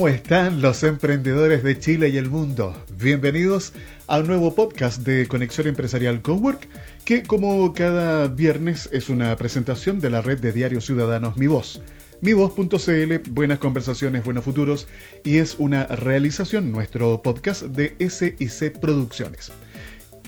¿Cómo 0.00 0.08
están 0.08 0.62
los 0.62 0.82
emprendedores 0.82 1.62
de 1.62 1.78
Chile 1.78 2.08
y 2.08 2.16
el 2.16 2.30
mundo? 2.30 2.74
Bienvenidos 2.96 3.74
a 4.06 4.20
un 4.20 4.28
nuevo 4.28 4.54
podcast 4.54 5.02
de 5.02 5.28
Conexión 5.28 5.66
Empresarial 5.66 6.22
Cowork, 6.22 6.66
que 7.04 7.22
como 7.22 7.74
cada 7.74 8.26
viernes 8.28 8.88
es 8.92 9.10
una 9.10 9.36
presentación 9.36 10.00
de 10.00 10.08
la 10.08 10.22
red 10.22 10.40
de 10.40 10.52
diarios 10.52 10.86
ciudadanos 10.86 11.36
Mi 11.36 11.48
Voz. 11.48 11.82
MiVoz.cl, 12.22 13.30
buenas 13.30 13.58
conversaciones, 13.58 14.24
buenos 14.24 14.42
futuros, 14.42 14.88
y 15.22 15.36
es 15.36 15.56
una 15.58 15.84
realización, 15.84 16.72
nuestro 16.72 17.20
podcast 17.20 17.64
de 17.64 17.94
SIC 17.98 18.78
Producciones. 18.80 19.52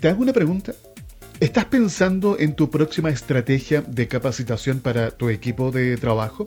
¿Te 0.03 0.09
hago 0.11 0.21
una 0.21 0.35
pregunta? 0.35 0.75
¿Estás 1.43 1.65
pensando 1.65 2.37
en 2.39 2.55
tu 2.55 2.71
próxima 2.71 3.11
estrategia 3.11 3.83
de 3.83 4.07
capacitación 4.07 4.79
para 4.79 5.11
tu 5.11 5.29
equipo 5.29 5.73
de 5.73 5.97
trabajo? 5.97 6.45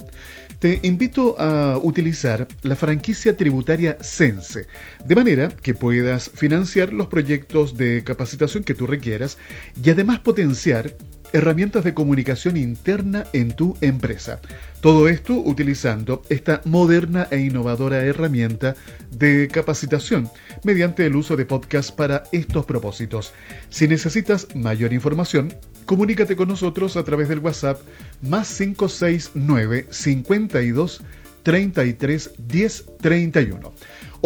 Te 0.60 0.80
invito 0.84 1.36
a 1.38 1.78
utilizar 1.78 2.48
la 2.62 2.78
franquicia 2.78 3.36
tributaria 3.36 3.98
Sense, 4.00 4.68
de 5.04 5.16
manera 5.16 5.50
que 5.50 5.74
puedas 5.74 6.30
financiar 6.30 6.94
los 6.94 7.08
proyectos 7.08 7.76
de 7.76 8.06
capacitación 8.06 8.64
que 8.64 8.74
tú 8.74 8.88
requieras 8.88 9.38
y 9.84 9.90
además 9.90 10.20
potenciar 10.20 10.94
herramientas 11.36 11.84
de 11.84 11.94
comunicación 11.94 12.56
interna 12.56 13.26
en 13.34 13.52
tu 13.52 13.76
empresa. 13.82 14.40
Todo 14.80 15.10
esto 15.10 15.34
utilizando 15.34 16.22
esta 16.30 16.62
moderna 16.64 17.28
e 17.30 17.40
innovadora 17.40 18.06
herramienta 18.06 18.76
de 19.12 19.50
capacitación 19.50 20.30
mediante 20.64 21.06
el 21.06 21.16
uso 21.18 21.36
de 21.36 21.46
podcast 21.46 21.92
para 21.94 22.24
estos 22.32 22.66
propósitos. 22.66 23.34
Si 23.70 23.86
necesitas 23.86 24.48
mayor 24.56 24.94
información, 24.94 25.54
comunícate 25.86 26.38
con 26.38 26.48
nosotros 26.48 26.96
a 26.96 27.04
través 27.04 27.28
del 27.28 27.40
WhatsApp 27.40 27.82
más 28.22 28.48
569 28.58 29.88
52 29.90 31.02
33 31.44 32.32
10 32.48 32.86
31. 33.02 33.74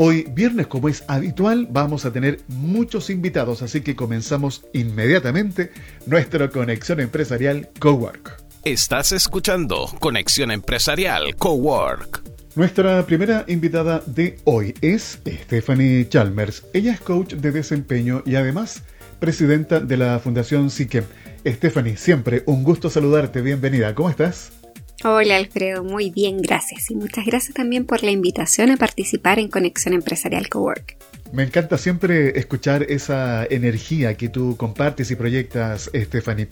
Hoy, 0.02 0.26
viernes, 0.32 0.68
como 0.68 0.88
es 0.88 1.04
habitual, 1.10 1.68
vamos 1.70 2.06
a 2.06 2.14
tener 2.14 2.40
muchos 2.48 3.10
invitados, 3.10 3.62
así 3.62 3.82
que 3.82 3.98
comenzamos 3.98 4.64
inmediatamente 4.72 5.74
nuestra 6.06 6.50
conexión 6.50 7.02
empresarial 7.02 7.68
Cowork. 7.80 8.42
Estás 8.64 9.12
escuchando 9.12 9.88
Conexión 10.00 10.52
Empresarial 10.52 11.36
Cowork. 11.36 12.24
Nuestra 12.56 13.06
primera 13.06 13.44
invitada 13.50 14.02
de 14.06 14.40
hoy 14.46 14.74
es 14.80 15.20
Stephanie 15.28 16.08
Chalmers. 16.08 16.64
Ella 16.72 16.94
es 16.94 17.02
coach 17.02 17.34
de 17.34 17.52
desempeño 17.52 18.24
y 18.26 18.36
además 18.36 18.84
presidenta 19.20 19.82
de 19.82 19.98
la 19.98 20.18
Fundación 20.20 20.70
Psique. 20.70 21.04
Stephanie, 21.46 21.98
siempre 21.98 22.44
un 22.46 22.64
gusto 22.64 22.90
saludarte, 22.90 23.42
bienvenida. 23.42 23.94
¿Cómo 23.96 24.10
estás? 24.10 24.59
Hola 25.06 25.38
Alfredo, 25.38 25.82
muy 25.82 26.10
bien, 26.10 26.42
gracias. 26.42 26.92
Y 26.92 26.96
muchas 26.96 27.26
gracias 27.26 27.54
también 27.54 27.86
por 27.86 28.04
la 28.04 28.12
invitación 28.12 28.70
a 28.70 28.76
participar 28.76 29.40
en 29.40 29.48
Conexión 29.48 29.94
Empresarial 29.94 30.50
Cowork. 30.50 30.98
Me 31.32 31.44
encanta 31.44 31.78
siempre 31.78 32.38
escuchar 32.38 32.84
esa 32.84 33.46
energía 33.46 34.16
que 34.16 34.28
tú 34.28 34.58
compartes 34.58 35.10
y 35.12 35.16
proyectas, 35.16 35.90
Stephanie. 35.96 36.50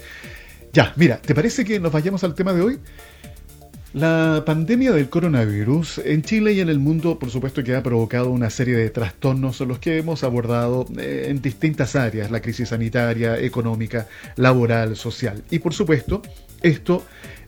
Ya, 0.71 0.93
mira, 0.95 1.17
¿te 1.17 1.35
parece 1.35 1.65
que 1.65 1.77
nos 1.79 1.91
vayamos 1.91 2.23
al 2.23 2.35
tema 2.35 2.53
de 2.53 2.61
hoy? 2.61 2.79
La 3.93 4.43
pandemia 4.45 4.91
del 4.91 5.09
coronavirus 5.09 5.97
en 6.05 6.21
Chile 6.21 6.53
y 6.53 6.59
en 6.59 6.69
el 6.69 6.77
mundo, 6.77 7.17
por 7.17 7.31
supuesto, 7.31 7.63
que 7.63 7.75
ha 7.75 7.83
provocado 7.83 8.29
una 8.29 8.49
serie 8.49 8.75
de 8.75 8.89
trastornos 8.89 9.59
los 9.61 9.79
que 9.79 9.97
hemos 9.97 10.23
abordado 10.23 10.85
eh, 10.97 11.25
en 11.29 11.41
distintas 11.41 11.95
áreas, 11.95 12.29
la 12.29 12.41
crisis 12.41 12.69
sanitaria, 12.69 13.39
económica, 13.39 14.07
laboral, 14.35 14.95
social. 14.95 15.43
Y 15.49 15.59
por 15.59 15.73
supuesto, 15.73 16.21
esto 16.61 17.03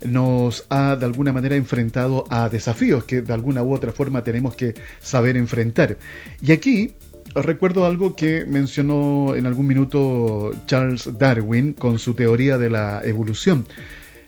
nos 0.05 0.65
ha 0.69 0.95
de 0.95 1.05
alguna 1.05 1.33
manera 1.33 1.55
enfrentado 1.55 2.25
a 2.29 2.49
desafíos 2.49 3.03
que 3.03 3.21
de 3.21 3.33
alguna 3.33 3.63
u 3.63 3.73
otra 3.73 3.91
forma 3.91 4.23
tenemos 4.23 4.55
que 4.55 4.75
saber 4.99 5.37
enfrentar. 5.37 5.97
Y 6.41 6.51
aquí 6.51 6.93
recuerdo 7.35 7.85
algo 7.85 8.15
que 8.15 8.45
mencionó 8.45 9.35
en 9.35 9.45
algún 9.45 9.67
minuto 9.67 10.51
Charles 10.65 11.09
Darwin 11.17 11.73
con 11.73 11.99
su 11.99 12.13
teoría 12.13 12.57
de 12.57 12.69
la 12.69 13.01
evolución. 13.03 13.65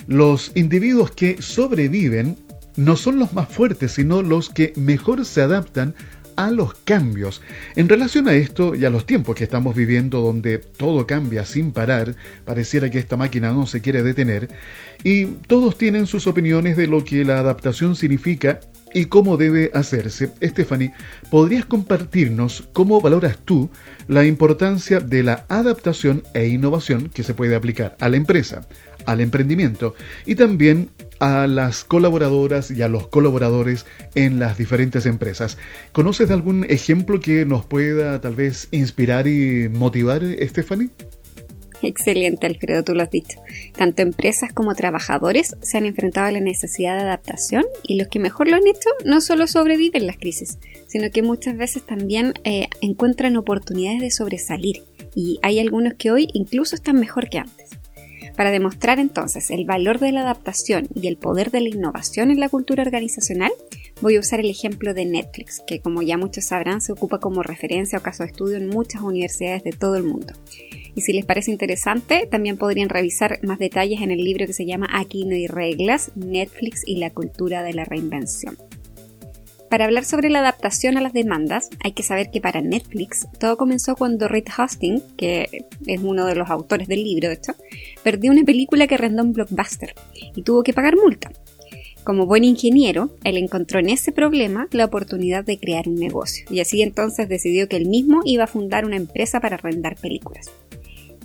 Los 0.07 0.51
individuos 0.55 1.11
que 1.11 1.41
sobreviven 1.41 2.37
no 2.75 2.95
son 2.95 3.19
los 3.19 3.33
más 3.33 3.49
fuertes, 3.49 3.93
sino 3.93 4.21
los 4.21 4.49
que 4.49 4.73
mejor 4.75 5.25
se 5.25 5.41
adaptan 5.41 5.93
a 6.45 6.51
los 6.51 6.73
cambios. 6.73 7.41
En 7.75 7.87
relación 7.87 8.27
a 8.27 8.33
esto 8.33 8.75
y 8.75 8.85
a 8.85 8.89
los 8.89 9.05
tiempos 9.05 9.35
que 9.35 9.43
estamos 9.43 9.75
viviendo 9.75 10.21
donde 10.21 10.57
todo 10.57 11.05
cambia 11.05 11.45
sin 11.45 11.71
parar, 11.71 12.15
pareciera 12.45 12.89
que 12.89 12.99
esta 12.99 13.17
máquina 13.17 13.51
no 13.51 13.67
se 13.67 13.81
quiere 13.81 14.03
detener, 14.03 14.49
y 15.03 15.25
todos 15.25 15.77
tienen 15.77 16.07
sus 16.07 16.27
opiniones 16.27 16.77
de 16.77 16.87
lo 16.87 17.03
que 17.03 17.23
la 17.25 17.39
adaptación 17.39 17.95
significa 17.95 18.59
y 18.93 19.05
cómo 19.05 19.37
debe 19.37 19.71
hacerse. 19.73 20.31
Stephanie, 20.41 20.93
¿podrías 21.29 21.65
compartirnos 21.65 22.67
cómo 22.73 23.01
valoras 23.01 23.37
tú 23.45 23.69
la 24.07 24.25
importancia 24.25 24.99
de 24.99 25.23
la 25.23 25.45
adaptación 25.47 26.23
e 26.33 26.47
innovación 26.47 27.09
que 27.09 27.23
se 27.23 27.33
puede 27.33 27.55
aplicar 27.55 27.95
a 27.99 28.09
la 28.09 28.17
empresa, 28.17 28.67
al 29.05 29.21
emprendimiento 29.21 29.95
y 30.25 30.35
también 30.35 30.89
a 31.21 31.47
las 31.47 31.83
colaboradoras 31.83 32.71
y 32.71 32.81
a 32.81 32.89
los 32.89 33.07
colaboradores 33.07 33.85
en 34.15 34.39
las 34.39 34.57
diferentes 34.57 35.05
empresas? 35.05 35.57
¿Conoces 35.93 36.31
algún 36.31 36.65
ejemplo 36.65 37.19
que 37.19 37.45
nos 37.45 37.65
pueda 37.65 38.19
tal 38.19 38.35
vez 38.35 38.67
inspirar 38.71 39.27
y 39.27 39.69
motivar, 39.69 40.23
Stephanie? 40.41 40.89
Excelente, 41.83 42.47
Alfredo, 42.47 42.83
tú 42.83 42.93
lo 42.93 43.03
has 43.03 43.11
dicho. 43.11 43.39
Tanto 43.75 44.01
empresas 44.01 44.53
como 44.53 44.75
trabajadores 44.75 45.55
se 45.61 45.77
han 45.77 45.85
enfrentado 45.85 46.27
a 46.27 46.31
la 46.31 46.39
necesidad 46.39 46.95
de 46.95 47.03
adaptación 47.03 47.65
y 47.83 47.97
los 47.97 48.07
que 48.07 48.19
mejor 48.19 48.47
lo 48.47 48.55
han 48.55 48.67
hecho 48.67 48.89
no 49.05 49.21
solo 49.21 49.47
sobreviven 49.47 50.07
las 50.07 50.17
crisis, 50.17 50.57
sino 50.87 51.09
que 51.11 51.23
muchas 51.23 51.57
veces 51.57 51.83
también 51.85 52.33
eh, 52.43 52.67
encuentran 52.81 53.37
oportunidades 53.37 54.01
de 54.01 54.11
sobresalir 54.11 54.83
y 55.15 55.39
hay 55.41 55.59
algunos 55.59 55.93
que 55.95 56.11
hoy 56.11 56.27
incluso 56.33 56.75
están 56.75 56.99
mejor 56.99 57.29
que 57.29 57.39
antes. 57.39 57.80
Para 58.41 58.49
demostrar 58.49 58.97
entonces 58.97 59.51
el 59.51 59.65
valor 59.65 59.99
de 59.99 60.11
la 60.11 60.21
adaptación 60.21 60.87
y 60.95 61.05
el 61.05 61.15
poder 61.15 61.51
de 61.51 61.61
la 61.61 61.69
innovación 61.69 62.31
en 62.31 62.39
la 62.39 62.49
cultura 62.49 62.81
organizacional, 62.81 63.51
voy 64.01 64.15
a 64.15 64.19
usar 64.19 64.39
el 64.39 64.49
ejemplo 64.49 64.95
de 64.95 65.05
Netflix, 65.05 65.61
que 65.67 65.79
como 65.79 66.01
ya 66.01 66.17
muchos 66.17 66.45
sabrán 66.45 66.81
se 66.81 66.91
ocupa 66.91 67.19
como 67.19 67.43
referencia 67.43 67.99
o 67.99 68.01
caso 68.01 68.23
de 68.23 68.31
estudio 68.31 68.57
en 68.57 68.67
muchas 68.67 69.03
universidades 69.03 69.63
de 69.63 69.73
todo 69.73 69.95
el 69.95 70.05
mundo. 70.05 70.33
Y 70.95 71.01
si 71.01 71.13
les 71.13 71.23
parece 71.23 71.51
interesante, 71.51 72.27
también 72.31 72.57
podrían 72.57 72.89
revisar 72.89 73.37
más 73.43 73.59
detalles 73.59 74.01
en 74.01 74.09
el 74.09 74.23
libro 74.23 74.47
que 74.47 74.53
se 74.53 74.65
llama 74.65 74.87
Aquí 74.91 75.23
no 75.25 75.35
hay 75.35 75.45
reglas, 75.45 76.11
Netflix 76.15 76.81
y 76.83 76.95
la 76.95 77.11
cultura 77.11 77.61
de 77.61 77.73
la 77.73 77.85
reinvención. 77.85 78.57
Para 79.71 79.85
hablar 79.85 80.03
sobre 80.03 80.29
la 80.29 80.39
adaptación 80.39 80.97
a 80.97 81.01
las 81.01 81.13
demandas, 81.13 81.69
hay 81.81 81.93
que 81.93 82.03
saber 82.03 82.29
que 82.29 82.41
para 82.41 82.59
Netflix 82.59 83.25
todo 83.39 83.55
comenzó 83.55 83.95
cuando 83.95 84.27
Reed 84.27 84.47
Hastings, 84.57 85.01
que 85.15 85.65
es 85.87 86.01
uno 86.03 86.25
de 86.25 86.35
los 86.35 86.49
autores 86.49 86.89
del 86.89 87.05
libro, 87.05 87.31
hecho, 87.31 87.53
perdió 88.03 88.33
una 88.33 88.43
película 88.43 88.85
que 88.85 88.95
arrendó 88.95 89.23
un 89.23 89.31
blockbuster 89.31 89.95
y 90.35 90.41
tuvo 90.43 90.63
que 90.63 90.73
pagar 90.73 90.97
multa. 90.97 91.31
Como 92.03 92.25
buen 92.25 92.43
ingeniero, 92.43 93.15
él 93.23 93.37
encontró 93.37 93.79
en 93.79 93.87
ese 93.87 94.11
problema 94.11 94.67
la 94.71 94.83
oportunidad 94.83 95.45
de 95.45 95.57
crear 95.57 95.87
un 95.87 95.95
negocio 95.95 96.45
y 96.49 96.59
así 96.59 96.81
entonces 96.81 97.29
decidió 97.29 97.69
que 97.69 97.77
él 97.77 97.87
mismo 97.87 98.19
iba 98.25 98.43
a 98.43 98.47
fundar 98.47 98.83
una 98.83 98.97
empresa 98.97 99.39
para 99.39 99.55
arrendar 99.55 99.95
películas. 99.95 100.51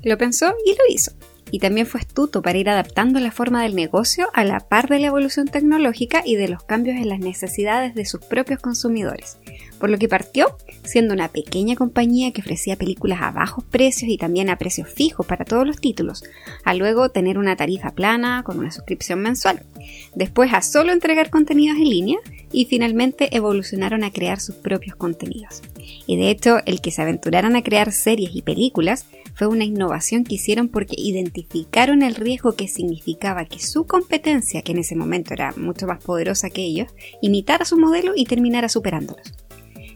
Lo 0.04 0.16
pensó 0.18 0.54
y 0.64 0.70
lo 0.70 0.94
hizo. 0.94 1.10
Y 1.50 1.60
también 1.60 1.86
fue 1.86 2.00
astuto 2.00 2.42
para 2.42 2.58
ir 2.58 2.68
adaptando 2.68 3.20
la 3.20 3.30
forma 3.30 3.62
del 3.62 3.76
negocio 3.76 4.28
a 4.34 4.44
la 4.44 4.60
par 4.60 4.88
de 4.88 4.98
la 4.98 5.08
evolución 5.08 5.46
tecnológica 5.46 6.22
y 6.24 6.34
de 6.36 6.48
los 6.48 6.64
cambios 6.64 6.96
en 6.96 7.08
las 7.08 7.20
necesidades 7.20 7.94
de 7.94 8.04
sus 8.04 8.20
propios 8.20 8.60
consumidores. 8.60 9.38
Por 9.78 9.90
lo 9.90 9.98
que 9.98 10.08
partió 10.08 10.56
siendo 10.84 11.14
una 11.14 11.28
pequeña 11.28 11.76
compañía 11.76 12.32
que 12.32 12.40
ofrecía 12.40 12.76
películas 12.76 13.20
a 13.22 13.30
bajos 13.30 13.64
precios 13.64 14.10
y 14.10 14.16
también 14.16 14.50
a 14.50 14.56
precios 14.56 14.88
fijos 14.88 15.26
para 15.26 15.44
todos 15.44 15.66
los 15.66 15.80
títulos, 15.80 16.24
a 16.64 16.74
luego 16.74 17.10
tener 17.10 17.38
una 17.38 17.56
tarifa 17.56 17.92
plana 17.92 18.42
con 18.44 18.58
una 18.58 18.70
suscripción 18.70 19.20
mensual. 19.20 19.62
Después 20.14 20.52
a 20.52 20.62
solo 20.62 20.92
entregar 20.92 21.30
contenidos 21.30 21.76
en 21.78 21.90
línea 21.90 22.18
y 22.52 22.64
finalmente 22.66 23.36
evolucionaron 23.36 24.04
a 24.04 24.10
crear 24.10 24.40
sus 24.40 24.56
propios 24.56 24.96
contenidos. 24.96 25.62
Y 26.06 26.16
de 26.16 26.30
hecho, 26.30 26.58
el 26.66 26.80
que 26.80 26.90
se 26.90 27.02
aventuraran 27.02 27.56
a 27.56 27.62
crear 27.62 27.92
series 27.92 28.34
y 28.34 28.42
películas 28.42 29.06
fue 29.36 29.46
una 29.46 29.64
innovación 29.64 30.24
que 30.24 30.36
hicieron 30.36 30.68
porque 30.68 30.96
identificaron 30.96 32.02
el 32.02 32.14
riesgo 32.14 32.52
que 32.52 32.68
significaba 32.68 33.44
que 33.44 33.60
su 33.60 33.86
competencia, 33.86 34.62
que 34.62 34.72
en 34.72 34.78
ese 34.78 34.96
momento 34.96 35.34
era 35.34 35.52
mucho 35.58 35.86
más 35.86 36.02
poderosa 36.02 36.48
que 36.48 36.62
ellos, 36.62 36.88
imitara 37.20 37.66
su 37.66 37.78
modelo 37.78 38.14
y 38.16 38.24
terminara 38.24 38.70
superándolos. 38.70 39.34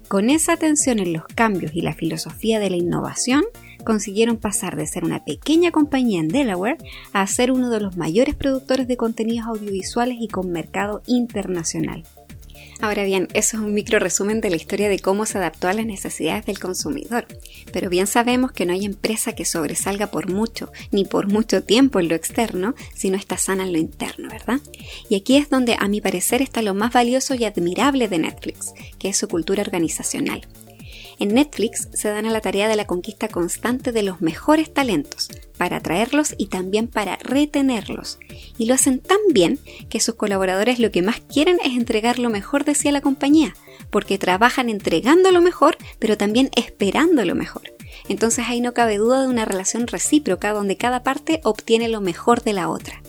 Con 0.09 0.29
esa 0.29 0.53
atención 0.53 0.99
en 0.99 1.15
los 1.15 1.25
cambios 1.25 1.73
y 1.75 1.81
la 1.81 1.95
filosofía 1.95 2.61
de 2.61 2.69
la 2.69 2.77
innovación, 2.77 3.45
consiguieron 3.83 4.37
pasar 4.37 4.77
de 4.77 4.87
ser 4.87 5.05
una 5.05 5.25
pequeña 5.25 5.71
compañía 5.71 6.21
en 6.21 6.29
Delaware 6.29 6.77
a 7.15 7.27
ser 7.27 7.51
uno 7.51 7.71
de 7.71 7.81
los 7.81 7.97
mayores 7.97 8.35
productores 8.35 8.89
de 8.89 8.99
contenidos 8.99 9.47
audiovisuales 9.47 10.19
y 10.21 10.29
con 10.29 10.53
mercado 10.53 11.01
internacional. 11.07 12.05
Ahora 12.82 13.05
bien, 13.05 13.29
eso 13.35 13.59
es 13.59 13.62
un 13.62 13.75
micro 13.75 13.99
resumen 13.99 14.41
de 14.41 14.49
la 14.49 14.56
historia 14.56 14.88
de 14.88 14.99
cómo 14.99 15.27
se 15.27 15.37
adaptó 15.37 15.69
a 15.69 15.75
las 15.75 15.85
necesidades 15.85 16.47
del 16.47 16.59
consumidor. 16.59 17.27
Pero 17.73 17.91
bien 17.91 18.06
sabemos 18.06 18.53
que 18.53 18.65
no 18.65 18.73
hay 18.73 18.87
empresa 18.87 19.35
que 19.35 19.44
sobresalga 19.44 20.11
por 20.11 20.31
mucho, 20.31 20.73
ni 20.91 21.05
por 21.05 21.27
mucho 21.27 21.62
tiempo 21.62 22.00
en 22.00 22.09
lo 22.09 22.15
externo, 22.15 22.75
si 22.94 23.11
no 23.11 23.19
está 23.19 23.37
sana 23.37 23.65
en 23.65 23.73
lo 23.73 23.79
interno, 23.79 24.31
¿verdad? 24.31 24.61
Y 25.11 25.17
aquí 25.17 25.37
es 25.37 25.50
donde 25.50 25.77
a 25.79 25.88
mi 25.88 26.00
parecer 26.00 26.41
está 26.41 26.62
lo 26.62 26.73
más 26.73 26.93
valioso 26.93 27.35
y 27.35 27.44
admirable 27.44 28.09
de 28.09 28.19
Netflix, 28.19 28.73
que 28.99 29.11
es 29.11 29.17
su 29.19 29.29
cultura 29.29 29.62
organizacional. 29.62 30.47
En 31.21 31.35
Netflix 31.35 31.89
se 31.93 32.09
dan 32.09 32.25
a 32.25 32.31
la 32.31 32.41
tarea 32.41 32.67
de 32.67 32.77
la 32.77 32.87
conquista 32.87 33.29
constante 33.29 33.93
de 33.93 34.03
los 34.03 34.23
mejores 34.23 34.73
talentos, 34.73 35.29
para 35.59 35.77
atraerlos 35.77 36.35
y 36.39 36.47
también 36.47 36.89
para 36.89 37.17
retenerlos. 37.17 38.19
Y 38.57 38.65
lo 38.65 38.73
hacen 38.73 39.01
tan 39.01 39.19
bien 39.31 39.59
que 39.91 40.01
sus 40.01 40.15
colaboradores 40.15 40.79
lo 40.79 40.91
que 40.91 41.03
más 41.03 41.21
quieren 41.21 41.59
es 41.63 41.77
entregar 41.77 42.19
lo 42.19 42.31
mejor 42.31 42.65
de 42.65 42.75
sí 42.75 42.89
a 42.89 42.93
la 42.93 43.03
compañía, 43.03 43.55
porque 43.91 44.17
trabajan 44.17 44.71
entregando 44.71 45.31
lo 45.31 45.43
mejor, 45.43 45.77
pero 45.99 46.17
también 46.17 46.49
esperando 46.57 47.23
lo 47.27 47.35
mejor. 47.35 47.75
Entonces 48.09 48.47
ahí 48.49 48.63
no 48.63 48.73
cabe 48.73 48.97
duda 48.97 49.21
de 49.21 49.29
una 49.29 49.45
relación 49.45 49.89
recíproca 49.89 50.55
donde 50.55 50.79
cada 50.79 51.03
parte 51.03 51.43
obtiene 51.45 51.89
lo 51.89 52.01
mejor 52.01 52.43
de 52.43 52.55
la 52.55 52.71
otra 52.71 53.00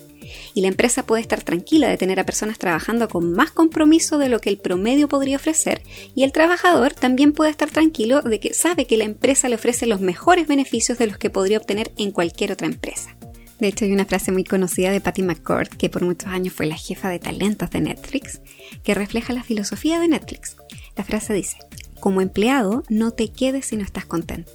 y 0.54 0.60
la 0.60 0.68
empresa 0.68 1.04
puede 1.04 1.22
estar 1.22 1.42
tranquila 1.42 1.88
de 1.88 1.96
tener 1.96 2.20
a 2.20 2.26
personas 2.26 2.58
trabajando 2.58 3.08
con 3.08 3.32
más 3.32 3.50
compromiso 3.50 4.18
de 4.18 4.28
lo 4.28 4.40
que 4.40 4.50
el 4.50 4.58
promedio 4.58 5.08
podría 5.08 5.36
ofrecer 5.36 5.82
y 6.14 6.24
el 6.24 6.32
trabajador 6.32 6.92
también 6.92 7.32
puede 7.32 7.50
estar 7.50 7.70
tranquilo 7.70 8.22
de 8.22 8.40
que 8.40 8.54
sabe 8.54 8.86
que 8.86 8.96
la 8.96 9.04
empresa 9.04 9.48
le 9.48 9.56
ofrece 9.56 9.86
los 9.86 10.00
mejores 10.00 10.46
beneficios 10.46 10.98
de 10.98 11.06
los 11.06 11.18
que 11.18 11.30
podría 11.30 11.58
obtener 11.58 11.92
en 11.96 12.10
cualquier 12.10 12.52
otra 12.52 12.66
empresa. 12.66 13.16
De 13.62 13.68
hecho, 13.68 13.84
hay 13.84 13.92
una 13.92 14.06
frase 14.06 14.32
muy 14.32 14.42
conocida 14.42 14.90
de 14.90 15.00
Patty 15.00 15.22
McCord, 15.22 15.68
que 15.68 15.88
por 15.88 16.02
muchos 16.02 16.28
años 16.28 16.52
fue 16.52 16.66
la 16.66 16.76
jefa 16.76 17.08
de 17.08 17.20
talentos 17.20 17.70
de 17.70 17.80
Netflix, 17.80 18.40
que 18.82 18.92
refleja 18.92 19.32
la 19.32 19.44
filosofía 19.44 20.00
de 20.00 20.08
Netflix. 20.08 20.56
La 20.96 21.04
frase 21.04 21.32
dice, 21.32 21.58
como 22.00 22.20
empleado, 22.20 22.82
no 22.88 23.12
te 23.12 23.28
quedes 23.30 23.66
si 23.66 23.76
no 23.76 23.84
estás 23.84 24.04
contento. 24.04 24.50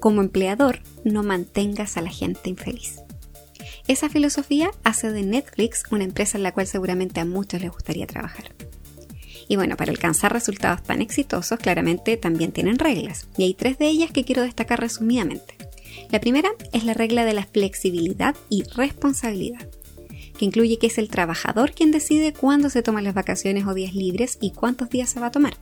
Como 0.00 0.20
empleador, 0.20 0.80
no 1.04 1.22
mantengas 1.22 1.96
a 1.96 2.02
la 2.02 2.10
gente 2.10 2.50
infeliz. 2.50 2.99
Esa 3.88 4.08
filosofía 4.08 4.70
hace 4.84 5.10
de 5.10 5.22
Netflix 5.22 5.84
una 5.90 6.04
empresa 6.04 6.38
en 6.38 6.44
la 6.44 6.52
cual 6.52 6.66
seguramente 6.66 7.20
a 7.20 7.24
muchos 7.24 7.60
les 7.60 7.70
gustaría 7.70 8.06
trabajar. 8.06 8.52
Y 9.48 9.56
bueno, 9.56 9.76
para 9.76 9.90
alcanzar 9.90 10.32
resultados 10.32 10.82
tan 10.82 11.02
exitosos, 11.02 11.58
claramente 11.58 12.16
también 12.16 12.52
tienen 12.52 12.78
reglas, 12.78 13.26
y 13.36 13.44
hay 13.44 13.54
tres 13.54 13.78
de 13.78 13.88
ellas 13.88 14.12
que 14.12 14.24
quiero 14.24 14.42
destacar 14.42 14.78
resumidamente. 14.78 15.56
La 16.10 16.20
primera 16.20 16.50
es 16.72 16.84
la 16.84 16.94
regla 16.94 17.24
de 17.24 17.34
la 17.34 17.44
flexibilidad 17.44 18.36
y 18.48 18.62
responsabilidad, 18.76 19.68
que 20.38 20.44
incluye 20.44 20.78
que 20.78 20.86
es 20.86 20.98
el 20.98 21.08
trabajador 21.08 21.72
quien 21.72 21.90
decide 21.90 22.32
cuándo 22.32 22.70
se 22.70 22.82
toman 22.82 23.04
las 23.04 23.14
vacaciones 23.14 23.66
o 23.66 23.74
días 23.74 23.94
libres 23.94 24.38
y 24.40 24.52
cuántos 24.52 24.88
días 24.88 25.10
se 25.10 25.20
va 25.20 25.26
a 25.26 25.32
tomar. 25.32 25.56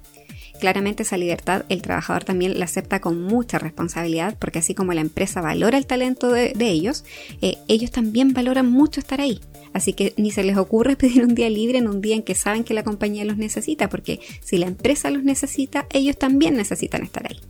Claramente 0.61 1.05
esa 1.05 1.17
libertad 1.17 1.65
el 1.69 1.83
trabajador 1.83 2.25
también 2.25 2.59
la 2.59 2.65
acepta 2.65 3.01
con 3.01 3.23
mucha 3.23 3.59
responsabilidad 3.59 4.37
porque 4.39 4.59
así 4.59 4.75
como 4.75 4.93
la 4.93 5.01
empresa 5.01 5.41
valora 5.41 5.79
el 5.79 5.87
talento 5.87 6.31
de, 6.31 6.53
ellos, 6.61 7.05
eh, 7.41 7.59
ellos 7.69 7.91
también 7.91 8.33
valoran 8.33 8.71
mucho 8.71 9.01
estar 9.01 9.21
ahí. 9.21 9.41
Así 9.73 9.93
que 9.93 10.15
ni 10.17 10.31
se 10.31 10.43
les 10.43 10.57
ocurre 10.57 10.97
pedir 10.99 11.25
un 11.25 11.35
día 11.35 11.51
libre 11.51 11.79
en 11.79 11.89
un 11.89 12.01
día 12.01 12.17
en 12.17 12.23
que 12.23 12.35
saben 12.35 12.65
que 12.65 12.75
la 12.75 12.85
compañía 12.85 13.25
los 13.25 13.37
necesita, 13.37 13.89
porque 13.89 14.21
si 14.43 14.59
la 14.59 14.67
empresa 14.67 15.11
los 15.11 15.23
necesita, 15.23 15.87
ellos 15.91 16.17
también 16.17 16.57
necesitan 16.57 17.03
estar 17.03 17.27
ahí. 17.29 17.41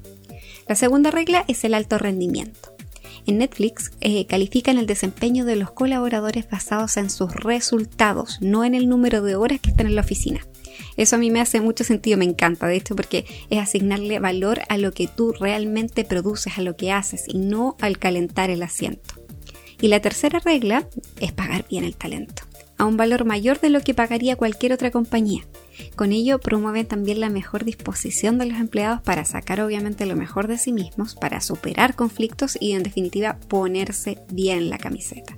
La 0.66 0.74
segunda 0.74 1.10
regla 1.10 1.44
es 1.48 1.64
el 1.64 1.72
alto 1.72 1.96
rendimiento. 1.96 2.77
En 3.28 3.36
Netflix 3.36 3.92
eh, 4.00 4.24
califican 4.24 4.78
el 4.78 4.86
desempeño 4.86 5.44
de 5.44 5.54
los 5.54 5.70
colaboradores 5.70 6.48
basados 6.48 6.96
en 6.96 7.10
sus 7.10 7.34
resultados, 7.34 8.38
no 8.40 8.64
en 8.64 8.74
el 8.74 8.88
número 8.88 9.20
de 9.20 9.36
horas 9.36 9.60
que 9.60 9.68
están 9.68 9.86
en 9.86 9.96
la 9.96 10.00
oficina. 10.00 10.40
Eso 10.96 11.16
a 11.16 11.18
mí 11.18 11.30
me 11.30 11.42
hace 11.42 11.60
mucho 11.60 11.84
sentido, 11.84 12.16
me 12.16 12.24
encanta, 12.24 12.66
de 12.66 12.76
hecho, 12.76 12.96
porque 12.96 13.26
es 13.50 13.58
asignarle 13.58 14.18
valor 14.18 14.62
a 14.70 14.78
lo 14.78 14.92
que 14.92 15.08
tú 15.08 15.34
realmente 15.38 16.06
produces, 16.06 16.56
a 16.56 16.62
lo 16.62 16.74
que 16.74 16.90
haces 16.90 17.24
y 17.28 17.36
no 17.36 17.76
al 17.82 17.98
calentar 17.98 18.48
el 18.48 18.62
asiento. 18.62 19.22
Y 19.78 19.88
la 19.88 20.00
tercera 20.00 20.38
regla 20.38 20.88
es 21.20 21.32
pagar 21.32 21.66
bien 21.68 21.84
el 21.84 21.96
talento, 21.96 22.44
a 22.78 22.86
un 22.86 22.96
valor 22.96 23.24
mayor 23.24 23.60
de 23.60 23.70
lo 23.70 23.80
que 23.80 23.94
pagaría 23.94 24.36
cualquier 24.36 24.72
otra 24.72 24.90
compañía. 24.90 25.42
Con 25.96 26.12
ello 26.12 26.38
promueven 26.38 26.86
también 26.86 27.20
la 27.20 27.28
mejor 27.28 27.64
disposición 27.64 28.38
de 28.38 28.46
los 28.46 28.58
empleados 28.58 29.02
para 29.02 29.24
sacar 29.24 29.60
obviamente 29.60 30.06
lo 30.06 30.16
mejor 30.16 30.48
de 30.48 30.58
sí 30.58 30.72
mismos, 30.72 31.14
para 31.14 31.40
superar 31.40 31.94
conflictos 31.94 32.56
y 32.60 32.72
en 32.72 32.82
definitiva 32.82 33.38
ponerse 33.48 34.18
bien 34.30 34.70
la 34.70 34.78
camiseta. 34.78 35.36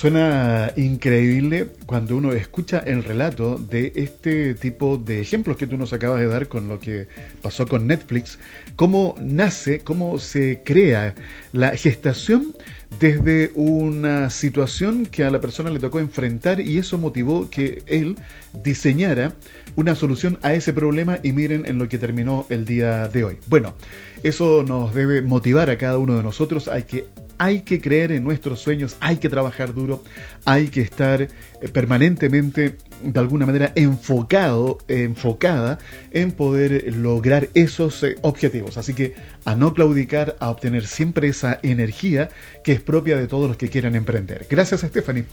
Suena 0.00 0.72
increíble 0.76 1.68
cuando 1.84 2.16
uno 2.16 2.32
escucha 2.32 2.78
el 2.78 3.04
relato 3.04 3.58
de 3.58 3.92
este 3.96 4.54
tipo 4.54 4.96
de 4.96 5.20
ejemplos 5.20 5.58
que 5.58 5.66
tú 5.66 5.76
nos 5.76 5.92
acabas 5.92 6.20
de 6.20 6.26
dar 6.26 6.48
con 6.48 6.68
lo 6.68 6.80
que 6.80 7.06
pasó 7.42 7.66
con 7.66 7.86
Netflix, 7.86 8.38
cómo 8.76 9.14
nace, 9.20 9.80
cómo 9.80 10.18
se 10.18 10.62
crea 10.64 11.14
la 11.52 11.76
gestación 11.76 12.54
desde 12.98 13.50
una 13.54 14.30
situación 14.30 15.04
que 15.04 15.24
a 15.24 15.30
la 15.30 15.42
persona 15.42 15.68
le 15.68 15.78
tocó 15.78 16.00
enfrentar 16.00 16.62
y 16.62 16.78
eso 16.78 16.96
motivó 16.96 17.50
que 17.50 17.82
él 17.84 18.16
diseñara 18.64 19.34
una 19.76 19.94
solución 19.94 20.38
a 20.40 20.54
ese 20.54 20.72
problema 20.72 21.18
y 21.22 21.32
miren 21.32 21.66
en 21.66 21.76
lo 21.76 21.90
que 21.90 21.98
terminó 21.98 22.46
el 22.48 22.64
día 22.64 23.06
de 23.08 23.24
hoy. 23.24 23.36
Bueno, 23.48 23.74
eso 24.22 24.64
nos 24.66 24.94
debe 24.94 25.20
motivar 25.20 25.68
a 25.68 25.76
cada 25.76 25.98
uno 25.98 26.16
de 26.16 26.22
nosotros, 26.22 26.68
hay 26.68 26.84
que 26.84 27.04
hay 27.40 27.62
que 27.62 27.80
creer 27.80 28.12
en 28.12 28.22
nuestros 28.22 28.60
sueños, 28.60 28.98
hay 29.00 29.16
que 29.16 29.30
trabajar 29.30 29.72
duro, 29.72 30.04
hay 30.44 30.68
que 30.68 30.82
estar 30.82 31.22
eh, 31.22 31.28
permanentemente 31.72 32.76
de 33.02 33.18
alguna 33.18 33.46
manera 33.46 33.72
enfocado, 33.76 34.76
enfocada 34.88 35.78
en 36.10 36.32
poder 36.32 36.94
lograr 36.94 37.48
esos 37.54 38.02
eh, 38.02 38.16
objetivos. 38.20 38.76
Así 38.76 38.92
que 38.92 39.14
a 39.46 39.54
no 39.54 39.72
claudicar, 39.72 40.36
a 40.38 40.50
obtener 40.50 40.86
siempre 40.86 41.28
esa 41.28 41.58
energía 41.62 42.28
que 42.62 42.72
es 42.72 42.82
propia 42.82 43.16
de 43.16 43.26
todos 43.26 43.48
los 43.48 43.56
que 43.56 43.70
quieran 43.70 43.96
emprender. 43.96 44.46
Gracias 44.50 44.82
Stephanie 44.82 45.24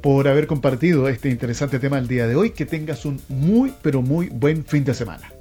por 0.00 0.28
haber 0.28 0.46
compartido 0.46 1.08
este 1.08 1.30
interesante 1.30 1.80
tema 1.80 1.98
el 1.98 2.06
día 2.06 2.28
de 2.28 2.36
hoy. 2.36 2.50
Que 2.50 2.64
tengas 2.64 3.04
un 3.04 3.20
muy, 3.28 3.74
pero 3.82 4.02
muy 4.02 4.28
buen 4.28 4.64
fin 4.64 4.84
de 4.84 4.94
semana. 4.94 5.35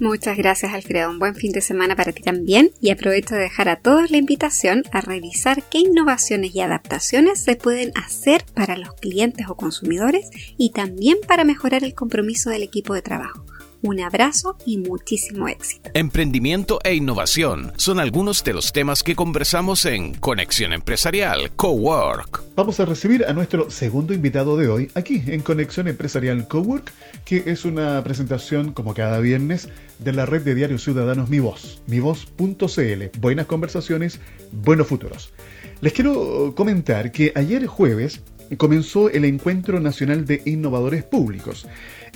Muchas 0.00 0.36
gracias 0.36 0.72
Alfredo, 0.72 1.10
un 1.10 1.18
buen 1.18 1.34
fin 1.34 1.50
de 1.50 1.60
semana 1.60 1.96
para 1.96 2.12
ti 2.12 2.22
también 2.22 2.70
y 2.80 2.90
aprovecho 2.90 3.34
de 3.34 3.40
dejar 3.40 3.68
a 3.68 3.80
todos 3.80 4.12
la 4.12 4.16
invitación 4.16 4.84
a 4.92 5.00
revisar 5.00 5.64
qué 5.64 5.78
innovaciones 5.78 6.54
y 6.54 6.60
adaptaciones 6.60 7.42
se 7.42 7.56
pueden 7.56 7.90
hacer 7.96 8.44
para 8.54 8.76
los 8.76 8.94
clientes 8.94 9.48
o 9.48 9.56
consumidores 9.56 10.30
y 10.56 10.70
también 10.70 11.18
para 11.26 11.42
mejorar 11.42 11.82
el 11.82 11.94
compromiso 11.94 12.48
del 12.48 12.62
equipo 12.62 12.94
de 12.94 13.02
trabajo. 13.02 13.44
Un 13.80 14.00
abrazo 14.00 14.56
y 14.66 14.78
muchísimo 14.78 15.46
éxito. 15.46 15.90
Emprendimiento 15.94 16.80
e 16.82 16.94
innovación 16.94 17.72
son 17.76 18.00
algunos 18.00 18.42
de 18.42 18.52
los 18.52 18.72
temas 18.72 19.04
que 19.04 19.14
conversamos 19.14 19.84
en 19.84 20.14
Conexión 20.14 20.72
Empresarial 20.72 21.52
Cowork. 21.52 22.42
Vamos 22.56 22.80
a 22.80 22.86
recibir 22.86 23.24
a 23.24 23.32
nuestro 23.32 23.70
segundo 23.70 24.12
invitado 24.12 24.56
de 24.56 24.68
hoy 24.68 24.90
aquí 24.94 25.22
en 25.28 25.42
Conexión 25.42 25.86
Empresarial 25.86 26.48
Cowork, 26.48 26.92
que 27.24 27.44
es 27.46 27.64
una 27.64 28.02
presentación 28.02 28.72
como 28.72 28.94
cada 28.94 29.20
viernes 29.20 29.68
de 30.00 30.12
la 30.12 30.26
red 30.26 30.42
de 30.42 30.56
diarios 30.56 30.82
ciudadanos 30.82 31.30
Mi 31.30 31.38
Voz, 31.38 31.80
mivoz.cl. 31.86 33.20
Buenas 33.20 33.46
conversaciones, 33.46 34.18
buenos 34.50 34.88
futuros. 34.88 35.32
Les 35.80 35.92
quiero 35.92 36.52
comentar 36.56 37.12
que 37.12 37.30
ayer 37.36 37.66
jueves 37.68 38.22
comenzó 38.56 39.10
el 39.10 39.24
Encuentro 39.24 39.78
Nacional 39.78 40.24
de 40.24 40.42
Innovadores 40.46 41.04
Públicos. 41.04 41.66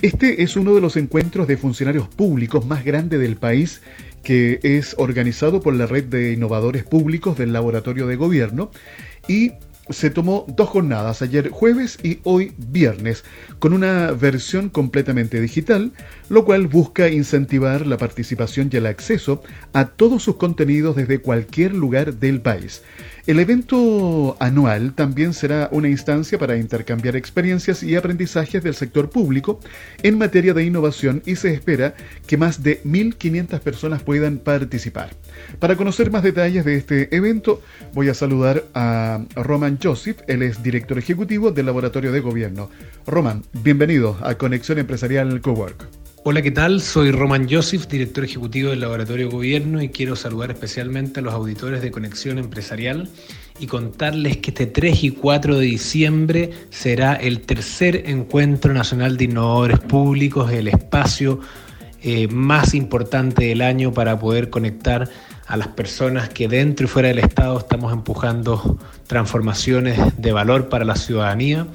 Este 0.03 0.43
es 0.43 0.57
uno 0.57 0.75
de 0.75 0.81
los 0.81 0.97
encuentros 0.97 1.47
de 1.47 1.55
funcionarios 1.55 2.09
públicos 2.09 2.65
más 2.65 2.83
grande 2.83 3.17
del 3.17 3.37
país 3.37 3.81
que 4.21 4.59
es 4.61 4.95
organizado 4.97 5.61
por 5.61 5.73
la 5.75 5.85
red 5.85 6.03
de 6.03 6.33
innovadores 6.33 6.83
públicos 6.83 7.37
del 7.37 7.53
Laboratorio 7.53 8.05
de 8.05 8.17
Gobierno 8.17 8.69
y 9.29 9.53
se 9.89 10.09
tomó 10.09 10.45
dos 10.47 10.69
jornadas, 10.69 11.21
ayer 11.21 11.49
jueves 11.49 11.97
y 12.03 12.19
hoy 12.23 12.53
viernes, 12.57 13.23
con 13.59 13.73
una 13.73 14.11
versión 14.11 14.69
completamente 14.69 15.41
digital, 15.41 15.91
lo 16.29 16.45
cual 16.45 16.67
busca 16.67 17.09
incentivar 17.09 17.85
la 17.85 17.97
participación 17.97 18.69
y 18.71 18.77
el 18.77 18.85
acceso 18.85 19.43
a 19.73 19.85
todos 19.87 20.23
sus 20.23 20.37
contenidos 20.37 20.95
desde 20.95 21.19
cualquier 21.19 21.73
lugar 21.73 22.13
del 22.15 22.41
país. 22.41 22.81
El 23.25 23.39
evento 23.39 24.35
anual 24.39 24.93
también 24.95 25.33
será 25.33 25.69
una 25.71 25.87
instancia 25.87 26.37
para 26.37 26.57
intercambiar 26.57 27.15
experiencias 27.15 27.81
y 27.81 27.95
aprendizajes 27.95 28.61
del 28.61 28.75
sector 28.75 29.09
público 29.09 29.61
en 30.01 30.17
materia 30.17 30.53
de 30.53 30.65
innovación 30.65 31.21
y 31.25 31.37
se 31.37 31.53
espera 31.53 31.95
que 32.27 32.35
más 32.35 32.63
de 32.63 32.83
1.500 32.83 33.59
personas 33.61 34.03
puedan 34.03 34.39
participar. 34.39 35.11
Para 35.59 35.77
conocer 35.77 36.11
más 36.11 36.23
detalles 36.23 36.65
de 36.65 36.75
este 36.75 37.15
evento, 37.15 37.61
voy 37.93 38.09
a 38.09 38.13
saludar 38.13 38.65
a 38.73 39.23
Roman 39.35 39.72
Joseph, 39.81 40.21
él 40.27 40.41
es 40.41 40.61
director 40.61 40.97
ejecutivo 40.97 41.51
del 41.51 41.65
Laboratorio 41.65 42.11
de 42.11 42.19
Gobierno. 42.19 42.69
Roman, 43.05 43.43
bienvenido 43.63 44.17
a 44.21 44.35
Conexión 44.35 44.79
Empresarial 44.79 45.41
Cowork. 45.41 45.87
Hola, 46.25 46.41
¿qué 46.41 46.51
tal? 46.51 46.81
Soy 46.81 47.11
Roman 47.11 47.49
Joseph, 47.49 47.87
director 47.87 48.23
ejecutivo 48.23 48.69
del 48.69 48.79
Laboratorio 48.79 49.29
Gobierno 49.29 49.81
y 49.81 49.89
quiero 49.89 50.15
saludar 50.15 50.51
especialmente 50.51 51.19
a 51.19 51.23
los 51.23 51.33
auditores 51.33 51.81
de 51.81 51.91
Conexión 51.91 52.37
Empresarial 52.37 53.09
y 53.59 53.67
contarles 53.67 54.37
que 54.37 54.51
este 54.51 54.65
3 54.65 55.03
y 55.03 55.11
4 55.11 55.57
de 55.57 55.65
diciembre 55.65 56.51
será 56.69 57.15
el 57.15 57.41
tercer 57.41 58.09
encuentro 58.09 58.73
nacional 58.73 59.17
de 59.17 59.25
innovadores 59.25 59.79
públicos, 59.79 60.51
el 60.51 60.69
espacio 60.69 61.41
eh, 62.01 62.27
más 62.27 62.73
importante 62.73 63.45
del 63.45 63.61
año 63.61 63.93
para 63.93 64.19
poder 64.19 64.49
conectar 64.49 65.09
a 65.47 65.57
las 65.57 65.69
personas 65.69 66.29
que 66.29 66.47
dentro 66.47 66.85
y 66.85 66.89
fuera 66.89 67.09
del 67.09 67.19
Estado 67.19 67.57
estamos 67.59 67.91
empujando 67.93 68.77
transformaciones 69.07 69.99
de 70.17 70.31
valor 70.31 70.69
para 70.69 70.85
la 70.85 70.95
ciudadanía 70.95 71.67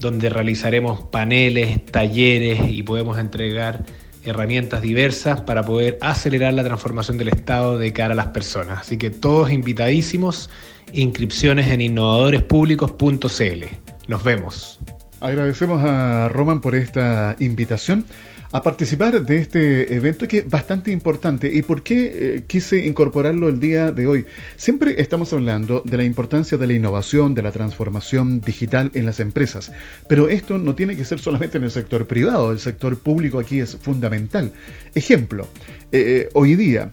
donde 0.00 0.30
realizaremos 0.30 1.02
paneles, 1.02 1.84
talleres 1.86 2.60
y 2.68 2.82
podemos 2.82 3.18
entregar 3.18 3.84
herramientas 4.24 4.82
diversas 4.82 5.42
para 5.42 5.62
poder 5.62 5.98
acelerar 6.00 6.54
la 6.54 6.64
transformación 6.64 7.18
del 7.18 7.28
Estado 7.28 7.78
de 7.78 7.92
cara 7.92 8.14
a 8.14 8.16
las 8.16 8.28
personas. 8.28 8.80
Así 8.80 8.96
que 8.96 9.10
todos 9.10 9.50
invitadísimos, 9.50 10.50
inscripciones 10.92 11.68
en 11.68 11.82
innovadorespublicos.cl. 11.82 13.64
Nos 14.08 14.24
vemos. 14.24 14.78
Agradecemos 15.20 15.84
a 15.84 16.28
Roman 16.28 16.62
por 16.62 16.74
esta 16.74 17.36
invitación 17.38 18.06
a 18.52 18.62
participar 18.62 19.24
de 19.24 19.36
este 19.38 19.94
evento 19.94 20.26
que 20.26 20.38
es 20.38 20.50
bastante 20.50 20.90
importante. 20.90 21.50
¿Y 21.52 21.62
por 21.62 21.82
qué 21.82 22.12
eh, 22.12 22.44
quise 22.46 22.84
incorporarlo 22.86 23.48
el 23.48 23.60
día 23.60 23.92
de 23.92 24.06
hoy? 24.06 24.26
Siempre 24.56 25.00
estamos 25.00 25.32
hablando 25.32 25.82
de 25.84 25.96
la 25.96 26.04
importancia 26.04 26.58
de 26.58 26.66
la 26.66 26.72
innovación, 26.72 27.34
de 27.34 27.42
la 27.42 27.52
transformación 27.52 28.40
digital 28.40 28.90
en 28.94 29.06
las 29.06 29.20
empresas, 29.20 29.72
pero 30.08 30.28
esto 30.28 30.58
no 30.58 30.74
tiene 30.74 30.96
que 30.96 31.04
ser 31.04 31.20
solamente 31.20 31.58
en 31.58 31.64
el 31.64 31.70
sector 31.70 32.06
privado, 32.06 32.50
el 32.52 32.58
sector 32.58 32.98
público 32.98 33.38
aquí 33.38 33.60
es 33.60 33.76
fundamental. 33.76 34.52
Ejemplo, 34.94 35.46
eh, 35.92 36.28
hoy 36.34 36.56
día 36.56 36.90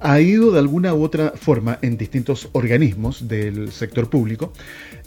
ha 0.00 0.20
ido 0.20 0.52
de 0.52 0.58
alguna 0.58 0.94
u 0.94 1.02
otra 1.02 1.32
forma 1.34 1.78
en 1.80 1.96
distintos 1.96 2.48
organismos 2.52 3.26
del 3.28 3.72
sector 3.72 4.10
público 4.10 4.52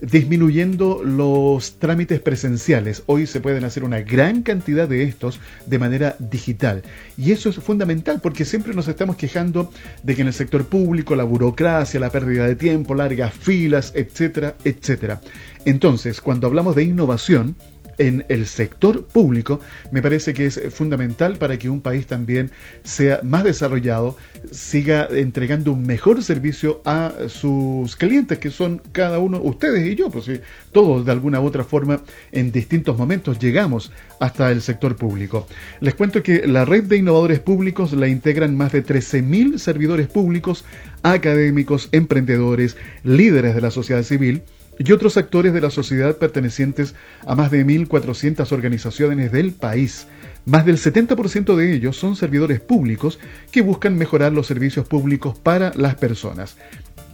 disminuyendo 0.02 1.02
los 1.04 1.80
trámites 1.80 2.20
presenciales. 2.20 3.04
Hoy 3.08 3.26
se 3.26 3.42
pueden 3.42 3.64
hacer 3.64 3.84
una 3.84 4.02
gran 4.02 4.44
cantidad 4.44 4.88
de 4.88 5.04
estos 5.04 5.40
de 5.66 5.80
manera 5.80 6.16
digital. 6.20 6.84
Y 7.18 7.32
eso 7.32 7.50
es 7.50 7.56
fundamental 7.56 8.20
porque 8.22 8.46
siempre 8.46 8.74
nos 8.74 8.88
estamos 8.88 9.16
quejando 9.16 9.72
de 10.04 10.16
que 10.16 10.22
en 10.22 10.28
el 10.28 10.34
sector 10.34 10.66
público 10.66 11.16
la 11.16 11.24
burocracia, 11.24 12.00
la 12.00 12.12
pérdida 12.12 12.48
de 12.48 12.56
tiempo, 12.56 12.94
largas 12.96 13.34
filas, 13.34 13.92
etcétera, 13.96 14.56
etcétera. 14.64 15.22
Entonces, 15.66 16.22
cuando 16.22 16.48
hablamos 16.48 16.76
de 16.76 16.84
innovación, 16.84 17.56
en 17.98 18.26
el 18.30 18.46
sector 18.46 19.06
público 19.06 19.60
me 19.92 20.02
parece 20.02 20.34
que 20.34 20.46
es 20.46 20.62
fundamental 20.70 21.38
para 21.38 21.58
que 21.58 21.70
un 21.70 21.82
país 21.82 22.08
también 22.08 22.52
sea 22.84 23.20
más 23.24 23.44
desarrollado, 23.44 24.18
siga 24.52 25.08
entregando 25.10 25.72
un 25.72 25.86
mejor 25.86 26.24
servicio 26.24 26.82
a 26.86 27.14
sus 27.28 27.96
clientes, 27.96 28.38
que 28.40 28.52
son 28.52 28.82
cada 28.92 29.20
uno, 29.20 29.40
ustedes 29.42 29.86
y 29.86 29.96
yo, 29.96 30.10
pues 30.10 30.30
todos 30.72 31.06
de 31.06 31.12
alguna 31.12 31.40
u 31.40 31.46
otra 31.46 31.64
forma 31.64 32.02
en 32.32 32.52
distintos 32.52 32.98
momentos 32.98 33.40
llegamos 33.40 33.92
hasta 34.20 34.52
el 34.52 34.62
sector 34.62 34.96
público. 34.96 35.48
Les 35.80 35.96
cuento 35.96 36.24
que 36.24 36.48
la 36.48 36.66
red 36.66 36.84
de 36.84 36.98
innovadores 36.98 37.40
públicos 37.40 37.94
la 37.94 38.08
integran 38.08 38.56
más 38.56 38.72
de 38.72 38.84
13.000 38.84 39.58
servidores 39.58 40.08
públicos, 40.08 40.66
académicos, 41.04 41.90
emprendedores, 41.92 42.78
líderes 43.04 43.56
de 43.56 43.62
la 43.62 43.72
sociedad 43.72 44.04
civil, 44.04 44.44
y 44.80 44.92
otros 44.92 45.18
actores 45.18 45.54
de 45.54 45.62
la 45.62 45.70
sociedad 45.70 46.18
pertenecientes 46.18 46.96
a 47.26 47.36
más 47.36 47.52
de 47.52 47.66
1.400 47.66 48.52
organizaciones 48.52 49.32
del 49.32 49.54
país. 49.54 50.08
Más 50.46 50.66
del 50.66 50.78
70% 50.78 51.56
de 51.56 51.74
ellos 51.74 51.98
son 51.98 52.16
servidores 52.16 52.62
públicos 52.62 53.20
que 53.52 53.62
buscan 53.62 53.98
mejorar 53.98 54.32
los 54.32 54.48
servicios 54.48 54.88
públicos 54.88 55.38
para 55.38 55.74
las 55.76 55.96
personas. 55.96 56.58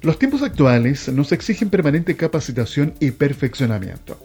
Los 0.00 0.18
tiempos 0.18 0.42
actuales 0.42 1.08
nos 1.08 1.32
exigen 1.32 1.70
permanente 1.70 2.16
capacitación 2.16 2.94
y 3.00 3.10
perfeccionamiento. 3.10 4.18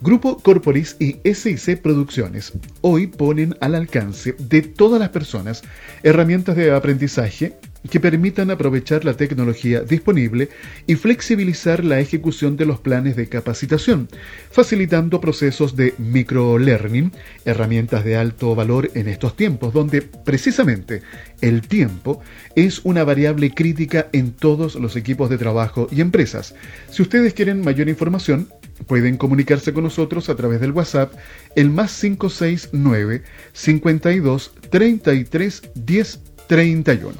Grupo 0.00 0.38
Corporis 0.38 0.96
y 1.00 1.16
SIC 1.24 1.82
Producciones 1.82 2.52
hoy 2.82 3.08
ponen 3.08 3.56
al 3.60 3.74
alcance 3.74 4.36
de 4.38 4.62
todas 4.62 5.00
las 5.00 5.08
personas 5.08 5.62
herramientas 6.04 6.54
de 6.54 6.72
aprendizaje 6.72 7.56
que 7.90 7.98
permitan 7.98 8.50
aprovechar 8.50 9.04
la 9.04 9.14
tecnología 9.14 9.80
disponible 9.80 10.50
y 10.86 10.94
flexibilizar 10.94 11.84
la 11.84 11.98
ejecución 11.98 12.56
de 12.56 12.66
los 12.66 12.78
planes 12.80 13.16
de 13.16 13.28
capacitación, 13.28 14.08
facilitando 14.50 15.20
procesos 15.20 15.74
de 15.74 15.94
microlearning, 15.98 17.12
herramientas 17.44 18.04
de 18.04 18.16
alto 18.16 18.54
valor 18.54 18.90
en 18.94 19.08
estos 19.08 19.36
tiempos, 19.36 19.72
donde 19.72 20.02
precisamente 20.02 21.02
el 21.40 21.62
tiempo 21.62 22.20
es 22.54 22.80
una 22.84 23.04
variable 23.04 23.52
crítica 23.52 24.08
en 24.12 24.32
todos 24.32 24.74
los 24.76 24.96
equipos 24.96 25.30
de 25.30 25.38
trabajo 25.38 25.88
y 25.90 26.00
empresas. 26.00 26.54
Si 26.90 27.02
ustedes 27.02 27.34
quieren 27.34 27.62
mayor 27.62 27.88
información, 27.88 28.48
pueden 28.86 29.16
comunicarse 29.16 29.72
con 29.72 29.84
nosotros 29.84 30.28
a 30.28 30.36
través 30.36 30.60
del 30.60 30.72
WhatsApp 30.72 31.12
el 31.54 31.70
más 31.70 31.98
569 32.00 33.22
52 33.52 34.52
33 34.70 35.62
10 35.74 36.20
31. 36.46 37.14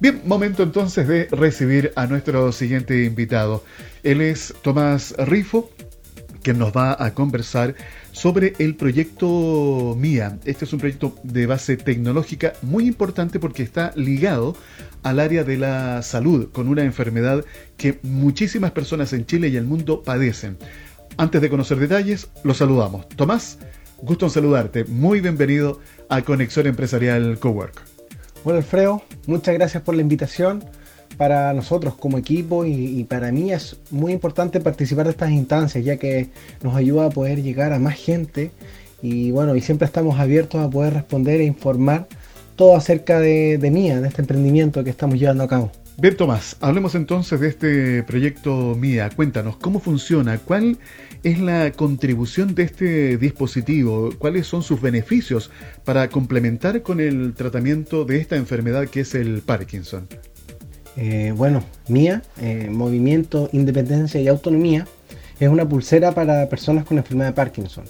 Bien, 0.00 0.20
momento 0.24 0.62
entonces 0.62 1.06
de 1.06 1.28
recibir 1.30 1.92
a 1.96 2.06
nuestro 2.06 2.50
siguiente 2.52 3.04
invitado. 3.04 3.64
Él 4.02 4.20
es 4.20 4.54
Tomás 4.62 5.14
Rifo, 5.18 5.70
que 6.42 6.52
nos 6.52 6.72
va 6.72 6.96
a 7.02 7.14
conversar 7.14 7.74
sobre 8.12 8.54
el 8.58 8.76
proyecto 8.76 9.96
MIA. 9.98 10.38
Este 10.44 10.64
es 10.64 10.72
un 10.72 10.78
proyecto 10.78 11.16
de 11.22 11.46
base 11.46 11.76
tecnológica 11.76 12.52
muy 12.62 12.86
importante 12.86 13.38
porque 13.38 13.62
está 13.62 13.92
ligado 13.96 14.56
al 15.04 15.20
área 15.20 15.44
de 15.44 15.58
la 15.58 16.02
salud, 16.02 16.48
con 16.50 16.66
una 16.66 16.82
enfermedad 16.82 17.44
que 17.76 18.00
muchísimas 18.02 18.72
personas 18.72 19.12
en 19.12 19.26
Chile 19.26 19.48
y 19.48 19.56
el 19.56 19.64
mundo 19.64 20.02
padecen. 20.02 20.56
Antes 21.18 21.42
de 21.42 21.50
conocer 21.50 21.78
detalles, 21.78 22.28
lo 22.42 22.54
saludamos. 22.54 23.08
Tomás, 23.10 23.58
gusto 24.02 24.26
en 24.26 24.30
saludarte. 24.30 24.84
Muy 24.84 25.20
bienvenido 25.20 25.78
a 26.08 26.22
Conexión 26.22 26.66
Empresarial 26.66 27.38
Cowork. 27.38 27.82
Bueno, 28.44 28.58
Alfredo, 28.58 29.02
muchas 29.26 29.54
gracias 29.54 29.82
por 29.82 29.94
la 29.94 30.00
invitación. 30.00 30.64
Para 31.18 31.52
nosotros 31.52 31.94
como 31.94 32.18
equipo 32.18 32.64
y, 32.64 33.04
para 33.04 33.30
mí 33.30 33.52
es 33.52 33.76
muy 33.90 34.12
importante 34.12 34.58
participar 34.58 35.04
de 35.04 35.12
estas 35.12 35.30
instancias, 35.30 35.84
ya 35.84 35.96
que 35.96 36.30
nos 36.62 36.74
ayuda 36.74 37.06
a 37.06 37.10
poder 37.10 37.40
llegar 37.40 37.72
a 37.72 37.78
más 37.78 37.94
gente 37.94 38.50
y 39.00 39.30
bueno, 39.30 39.54
y 39.54 39.60
siempre 39.60 39.86
estamos 39.86 40.18
abiertos 40.18 40.60
a 40.60 40.68
poder 40.68 40.94
responder 40.94 41.40
e 41.40 41.44
informar 41.44 42.08
todo 42.56 42.76
acerca 42.76 43.20
de, 43.20 43.58
de 43.58 43.70
MIA, 43.70 44.00
de 44.00 44.08
este 44.08 44.22
emprendimiento 44.22 44.84
que 44.84 44.90
estamos 44.90 45.18
llevando 45.18 45.44
a 45.44 45.48
cabo. 45.48 45.72
Bien, 45.96 46.16
Tomás, 46.16 46.56
hablemos 46.60 46.96
entonces 46.96 47.38
de 47.38 47.48
este 47.48 48.02
proyecto 48.02 48.74
MIA. 48.76 49.10
Cuéntanos, 49.10 49.56
¿cómo 49.58 49.78
funciona? 49.78 50.38
¿Cuál 50.38 50.76
es 51.22 51.38
la 51.38 51.70
contribución 51.70 52.56
de 52.56 52.64
este 52.64 53.16
dispositivo? 53.16 54.10
¿Cuáles 54.18 54.48
son 54.48 54.64
sus 54.64 54.80
beneficios 54.80 55.52
para 55.84 56.08
complementar 56.08 56.82
con 56.82 56.98
el 56.98 57.32
tratamiento 57.34 58.04
de 58.04 58.18
esta 58.18 58.34
enfermedad 58.34 58.88
que 58.88 59.00
es 59.00 59.14
el 59.14 59.40
Parkinson? 59.42 60.08
Eh, 60.96 61.32
bueno, 61.36 61.62
MIA, 61.86 62.22
eh, 62.40 62.68
Movimiento, 62.70 63.48
Independencia 63.52 64.20
y 64.20 64.26
Autonomía, 64.26 64.88
es 65.38 65.48
una 65.48 65.68
pulsera 65.68 66.12
para 66.12 66.48
personas 66.48 66.84
con 66.84 66.98
enfermedad 66.98 67.28
de 67.28 67.34
Parkinson, 67.34 67.84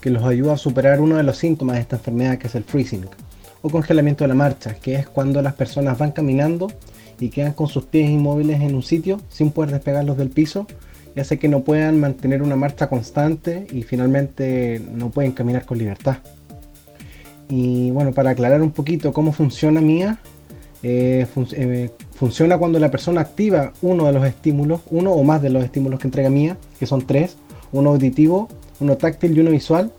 que 0.00 0.08
los 0.08 0.24
ayuda 0.24 0.54
a 0.54 0.58
superar 0.58 1.02
uno 1.02 1.16
de 1.18 1.22
los 1.22 1.36
síntomas 1.36 1.76
de 1.76 1.82
esta 1.82 1.96
enfermedad, 1.96 2.38
que 2.38 2.46
es 2.46 2.54
el 2.54 2.64
freezing, 2.64 3.04
o 3.62 3.70
congelamiento 3.70 4.24
de 4.24 4.28
la 4.28 4.34
marcha, 4.34 4.74
que 4.74 4.94
es 4.96 5.08
cuando 5.08 5.40
las 5.40 5.54
personas 5.54 5.96
van 5.96 6.12
caminando 6.12 6.70
y 7.20 7.28
quedan 7.28 7.52
con 7.52 7.68
sus 7.68 7.84
pies 7.84 8.10
inmóviles 8.10 8.60
en 8.60 8.74
un 8.74 8.82
sitio 8.82 9.20
sin 9.28 9.52
poder 9.52 9.70
despegarlos 9.70 10.16
del 10.16 10.30
piso 10.30 10.66
y 11.14 11.20
hace 11.20 11.38
que 11.38 11.48
no 11.48 11.62
puedan 11.62 12.00
mantener 12.00 12.42
una 12.42 12.56
marcha 12.56 12.88
constante 12.88 13.66
y 13.72 13.82
finalmente 13.82 14.80
no 14.92 15.10
pueden 15.10 15.32
caminar 15.32 15.64
con 15.64 15.78
libertad. 15.78 16.18
Y 17.48 17.90
bueno, 17.90 18.12
para 18.12 18.30
aclarar 18.30 18.62
un 18.62 18.70
poquito 18.70 19.12
cómo 19.12 19.32
funciona 19.32 19.80
MIA, 19.80 20.18
eh, 20.82 21.26
eh, 21.52 21.90
funciona 22.14 22.58
cuando 22.58 22.78
la 22.78 22.90
persona 22.90 23.20
activa 23.20 23.72
uno 23.82 24.06
de 24.06 24.12
los 24.12 24.24
estímulos, 24.24 24.80
uno 24.90 25.12
o 25.12 25.22
más 25.22 25.42
de 25.42 25.50
los 25.50 25.62
estímulos 25.62 26.00
que 26.00 26.08
entrega 26.08 26.30
MIA, 26.30 26.56
que 26.78 26.86
son 26.86 27.06
tres, 27.06 27.36
uno 27.70 27.90
auditivo, 27.90 28.48
uno 28.80 28.96
táctil 28.96 29.36
y 29.36 29.40
uno 29.40 29.50
visual, 29.50 29.92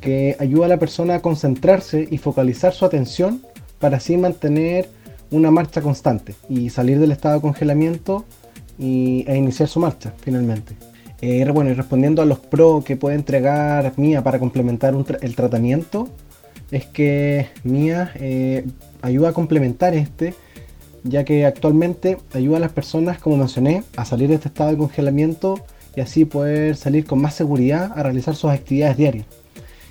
que 0.00 0.36
ayuda 0.38 0.66
a 0.66 0.68
la 0.68 0.78
persona 0.78 1.16
a 1.16 1.22
concentrarse 1.22 2.08
y 2.10 2.18
focalizar 2.18 2.72
su 2.72 2.84
atención 2.84 3.42
para 3.78 3.98
así 3.98 4.16
mantener 4.16 4.88
una 5.30 5.50
marcha 5.50 5.80
constante 5.82 6.34
y 6.48 6.70
salir 6.70 6.98
del 6.98 7.12
estado 7.12 7.36
de 7.36 7.40
congelamiento 7.40 8.24
y, 8.78 9.24
e 9.28 9.36
iniciar 9.36 9.68
su 9.68 9.80
marcha 9.80 10.12
finalmente. 10.20 10.74
Eh, 11.20 11.48
bueno, 11.52 11.70
y 11.70 11.74
respondiendo 11.74 12.22
a 12.22 12.24
los 12.24 12.38
pros 12.38 12.84
que 12.84 12.96
puede 12.96 13.16
entregar 13.16 13.92
Mía 13.96 14.22
para 14.22 14.38
complementar 14.38 14.94
el 15.20 15.34
tratamiento, 15.34 16.08
es 16.70 16.86
que 16.86 17.48
Mía 17.64 18.12
eh, 18.16 18.64
ayuda 19.02 19.30
a 19.30 19.32
complementar 19.32 19.94
este, 19.94 20.34
ya 21.02 21.24
que 21.24 21.44
actualmente 21.44 22.18
ayuda 22.34 22.58
a 22.58 22.60
las 22.60 22.72
personas, 22.72 23.18
como 23.18 23.36
mencioné, 23.36 23.82
a 23.96 24.04
salir 24.04 24.28
de 24.28 24.36
este 24.36 24.48
estado 24.48 24.70
de 24.70 24.76
congelamiento 24.76 25.60
y 25.96 26.00
así 26.00 26.24
poder 26.24 26.76
salir 26.76 27.04
con 27.04 27.20
más 27.20 27.34
seguridad 27.34 27.92
a 27.96 28.02
realizar 28.02 28.36
sus 28.36 28.50
actividades 28.50 28.96
diarias. 28.96 29.26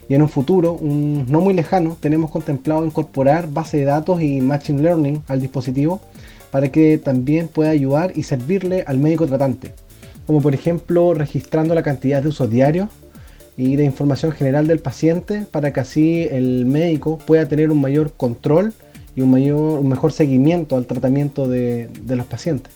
Y 0.09 0.13
en 0.13 0.21
un 0.21 0.29
futuro, 0.29 0.79
no 0.81 1.41
muy 1.41 1.53
lejano, 1.53 1.97
tenemos 1.99 2.31
contemplado 2.31 2.85
incorporar 2.85 3.49
base 3.51 3.77
de 3.77 3.85
datos 3.85 4.21
y 4.21 4.39
machine 4.41 4.81
learning 4.81 5.23
al 5.27 5.41
dispositivo 5.41 5.99
para 6.51 6.71
que 6.71 6.97
también 6.97 7.47
pueda 7.49 7.71
ayudar 7.71 8.13
y 8.15 8.23
servirle 8.23 8.83
al 8.87 8.97
médico 8.99 9.27
tratante 9.27 9.73
como 10.27 10.41
por 10.41 10.53
ejemplo 10.53 11.13
registrando 11.13 11.73
la 11.73 11.81
cantidad 11.81 12.21
de 12.21 12.27
usos 12.27 12.49
diarios 12.49 12.89
y 13.55 13.77
de 13.77 13.85
información 13.85 14.33
general 14.33 14.67
del 14.67 14.79
paciente 14.79 15.45
para 15.49 15.73
que 15.73 15.79
así 15.79 16.27
el 16.29 16.65
médico 16.65 17.17
pueda 17.17 17.47
tener 17.47 17.71
un 17.71 17.81
mayor 17.81 18.13
control 18.15 18.73
y 19.15 19.21
un, 19.21 19.31
mayor, 19.31 19.79
un 19.79 19.87
mejor 19.87 20.11
seguimiento 20.11 20.75
al 20.75 20.85
tratamiento 20.85 21.47
de, 21.47 21.89
de 22.01 22.15
los 22.15 22.27
pacientes. 22.27 22.71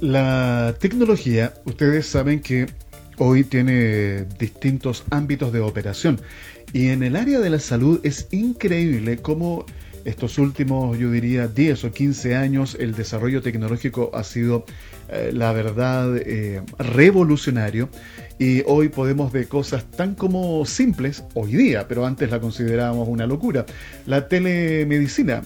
La 0.00 0.74
tecnología, 0.78 1.54
ustedes 1.64 2.06
saben 2.06 2.40
que 2.40 2.66
hoy 3.18 3.44
tiene 3.44 4.24
distintos 4.38 5.04
ámbitos 5.10 5.52
de 5.52 5.60
operación 5.60 6.20
y 6.72 6.88
en 6.88 7.02
el 7.02 7.16
área 7.16 7.40
de 7.40 7.50
la 7.50 7.58
salud 7.58 8.00
es 8.02 8.28
increíble 8.30 9.18
cómo 9.18 9.66
estos 10.04 10.38
últimos, 10.38 10.98
yo 10.98 11.10
diría, 11.10 11.46
10 11.48 11.84
o 11.84 11.92
15 11.92 12.36
años, 12.36 12.76
el 12.78 12.94
desarrollo 12.94 13.42
tecnológico 13.42 14.10
ha 14.14 14.24
sido, 14.24 14.64
eh, 15.08 15.30
la 15.34 15.52
verdad, 15.52 16.16
eh, 16.16 16.62
revolucionario. 16.78 17.88
Y 18.38 18.62
hoy 18.66 18.88
podemos 18.88 19.32
ver 19.32 19.48
cosas 19.48 19.84
tan 19.90 20.14
como 20.14 20.64
simples, 20.64 21.24
hoy 21.34 21.52
día, 21.52 21.86
pero 21.86 22.06
antes 22.06 22.30
la 22.30 22.40
considerábamos 22.40 23.06
una 23.08 23.26
locura. 23.26 23.66
La 24.06 24.28
telemedicina, 24.28 25.42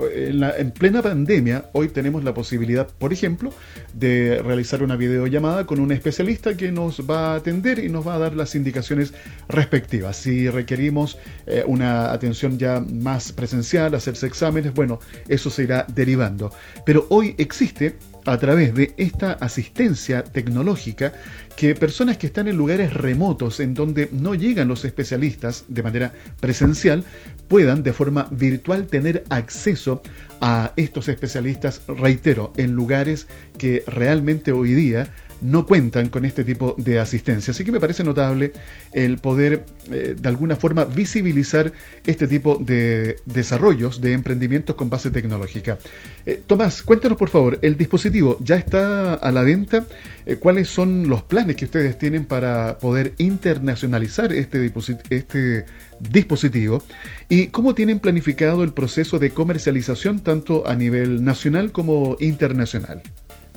en, 0.00 0.70
plena 0.70 1.02
pandemia, 1.02 1.70
hoy 1.72 1.88
tenemos 1.88 2.24
la 2.24 2.34
posibilidad, 2.34 2.86
por 2.86 3.12
ejemplo, 3.12 3.52
de 3.94 4.40
realizar 4.42 4.82
una 4.82 4.96
videollamada 4.96 5.66
con 5.66 5.80
un 5.80 5.92
especialista 5.92 6.56
que 6.56 6.70
nos 6.72 7.08
va 7.08 7.32
a 7.32 7.36
atender 7.36 7.78
y 7.78 7.88
nos 7.88 8.06
va 8.06 8.14
a 8.14 8.18
dar 8.18 8.34
las 8.34 8.54
indicaciones 8.54 9.12
respectivas. 9.48 10.16
Si 10.16 10.48
requerimos 10.48 11.18
eh, 11.46 11.64
una 11.66 12.12
atención 12.12 12.58
ya 12.58 12.80
más 12.80 13.32
presencial, 13.32 13.94
hacerse 13.94 14.26
exámenes, 14.26 14.74
bueno, 14.74 15.00
eso 15.28 15.50
se 15.50 15.64
irá 15.64 15.86
derivando. 15.88 16.52
Pero 16.84 17.06
hoy 17.10 17.34
existe 17.38 17.96
a 18.30 18.38
través 18.38 18.74
de 18.74 18.92
esta 18.96 19.32
asistencia 19.32 20.22
tecnológica 20.22 21.12
que 21.56 21.74
personas 21.74 22.18
que 22.18 22.26
están 22.26 22.46
en 22.46 22.56
lugares 22.56 22.92
remotos 22.92 23.58
en 23.60 23.74
donde 23.74 24.08
no 24.12 24.34
llegan 24.34 24.68
los 24.68 24.84
especialistas 24.84 25.64
de 25.68 25.82
manera 25.82 26.12
presencial 26.40 27.04
puedan 27.48 27.82
de 27.82 27.92
forma 27.92 28.28
virtual 28.30 28.86
tener 28.86 29.24
acceso 29.30 30.02
a 30.40 30.72
estos 30.76 31.08
especialistas, 31.08 31.82
reitero, 31.88 32.52
en 32.56 32.72
lugares 32.72 33.26
que 33.56 33.82
realmente 33.86 34.52
hoy 34.52 34.74
día 34.74 35.08
no 35.40 35.66
cuentan 35.66 36.08
con 36.08 36.24
este 36.24 36.44
tipo 36.44 36.74
de 36.78 36.98
asistencia. 36.98 37.50
Así 37.52 37.64
que 37.64 37.72
me 37.72 37.80
parece 37.80 38.04
notable 38.04 38.52
el 38.92 39.18
poder 39.18 39.64
eh, 39.90 40.14
de 40.18 40.28
alguna 40.28 40.56
forma 40.56 40.84
visibilizar 40.84 41.72
este 42.06 42.26
tipo 42.26 42.56
de 42.56 43.16
desarrollos 43.24 44.00
de 44.00 44.12
emprendimientos 44.12 44.76
con 44.76 44.90
base 44.90 45.10
tecnológica. 45.10 45.78
Eh, 46.26 46.42
Tomás, 46.46 46.82
cuéntanos 46.82 47.18
por 47.18 47.28
favor, 47.28 47.58
el 47.62 47.76
dispositivo 47.76 48.36
ya 48.40 48.56
está 48.56 49.14
a 49.14 49.32
la 49.32 49.42
venta. 49.42 49.86
Eh, 50.26 50.36
¿Cuáles 50.36 50.68
son 50.68 51.08
los 51.08 51.22
planes 51.22 51.56
que 51.56 51.64
ustedes 51.64 51.98
tienen 51.98 52.24
para 52.24 52.78
poder 52.78 53.14
internacionalizar 53.18 54.32
este, 54.32 54.72
este 55.10 55.64
dispositivo? 56.00 56.82
¿Y 57.28 57.48
cómo 57.48 57.74
tienen 57.74 58.00
planificado 58.00 58.64
el 58.64 58.72
proceso 58.72 59.18
de 59.18 59.30
comercialización 59.30 60.20
tanto 60.20 60.66
a 60.66 60.74
nivel 60.74 61.24
nacional 61.24 61.72
como 61.72 62.16
internacional? 62.20 63.02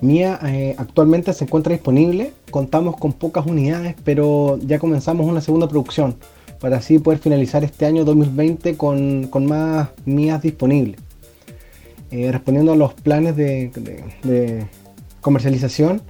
Mía 0.01 0.39
eh, 0.43 0.73
actualmente 0.79 1.31
se 1.31 1.43
encuentra 1.43 1.73
disponible, 1.73 2.33
contamos 2.49 2.97
con 2.97 3.13
pocas 3.13 3.45
unidades, 3.45 3.95
pero 4.03 4.57
ya 4.57 4.79
comenzamos 4.79 5.27
una 5.27 5.41
segunda 5.41 5.69
producción 5.69 6.15
para 6.59 6.77
así 6.77 6.97
poder 6.97 7.19
finalizar 7.19 7.63
este 7.63 7.85
año 7.85 8.03
2020 8.03 8.77
con, 8.77 9.29
más 9.45 9.89
Mías 10.05 10.41
disponibles. 10.41 10.99
Eh, 12.09 12.31
respondiendo 12.31 12.73
a 12.73 12.75
los 12.75 12.95
planes 12.95 13.35
de, 13.35 14.65
comercialización, 15.21 16.01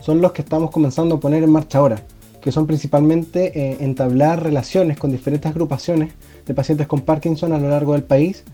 son 0.00 0.20
los 0.20 0.30
que 0.30 0.42
estamos 0.42 0.70
comenzando 0.70 1.16
a 1.16 1.20
poner 1.20 1.42
en 1.42 1.50
marcha 1.50 1.78
ahora, 1.78 2.04
que 2.40 2.52
son 2.52 2.68
principalmente 2.68 3.52
eh, 3.58 3.78
entablar 3.80 4.44
relaciones 4.44 4.96
con 4.96 5.10
diferentes 5.10 5.50
agrupaciones 5.50 6.12
de 6.46 6.54
pacientes 6.54 6.86
con 6.86 7.00
Parkinson 7.00 7.52
a 7.52 7.58
lo 7.58 7.68
largo 7.68 7.94
del 7.94 8.04
país 8.04 8.44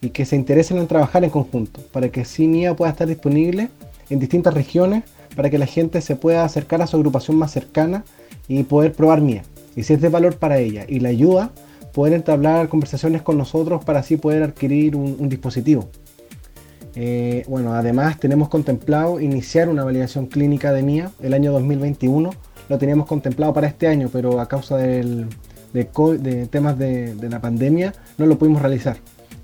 y 0.00 0.10
que 0.10 0.24
se 0.24 0.34
interesen 0.34 0.78
en 0.78 0.86
trabajar 0.86 1.24
en 1.24 1.30
conjunto, 1.30 1.80
para 1.92 2.08
que 2.08 2.22
así 2.22 2.46
Mía 2.46 2.74
pueda 2.74 2.90
estar 2.90 3.06
disponible 3.06 3.68
en 4.10 4.18
distintas 4.18 4.54
regiones 4.54 5.04
para 5.34 5.50
que 5.50 5.58
la 5.58 5.66
gente 5.66 6.00
se 6.00 6.16
pueda 6.16 6.44
acercar 6.44 6.82
a 6.82 6.86
su 6.86 6.96
agrupación 6.96 7.36
más 7.36 7.52
cercana 7.52 8.04
y 8.48 8.62
poder 8.64 8.92
probar 8.92 9.20
mía. 9.20 9.42
Y 9.74 9.82
si 9.82 9.92
es 9.92 10.00
de 10.00 10.08
valor 10.08 10.36
para 10.36 10.58
ella 10.58 10.84
y 10.88 11.00
la 11.00 11.10
ayuda, 11.10 11.50
poder 11.92 12.14
entablar 12.14 12.68
conversaciones 12.68 13.22
con 13.22 13.38
nosotros 13.38 13.84
para 13.84 14.00
así 14.00 14.16
poder 14.16 14.42
adquirir 14.42 14.96
un, 14.96 15.28
dispositivo. 15.28 15.88
Eh, 16.94 17.44
bueno, 17.48 17.74
además 17.74 18.18
tenemos 18.18 18.48
contemplado 18.48 19.20
iniciar 19.20 19.68
una 19.68 19.84
validación 19.84 20.26
clínica 20.26 20.72
de 20.72 20.82
mía 20.82 21.10
el 21.22 21.34
año 21.34 21.52
2021. 21.52 22.30
Lo 22.68 22.78
teníamos 22.78 23.06
contemplado 23.06 23.52
para 23.52 23.66
este 23.66 23.86
año, 23.86 24.08
pero 24.10 24.40
a 24.40 24.48
causa 24.48 24.76
del, 24.78 25.26
de, 25.72 26.48
temas 26.50 26.78
de, 26.78 27.14
de 27.14 27.28
la 27.28 27.40
pandemia 27.40 27.94
no 28.16 28.26
lo 28.26 28.38
pudimos 28.38 28.62
realizar. 28.62 28.96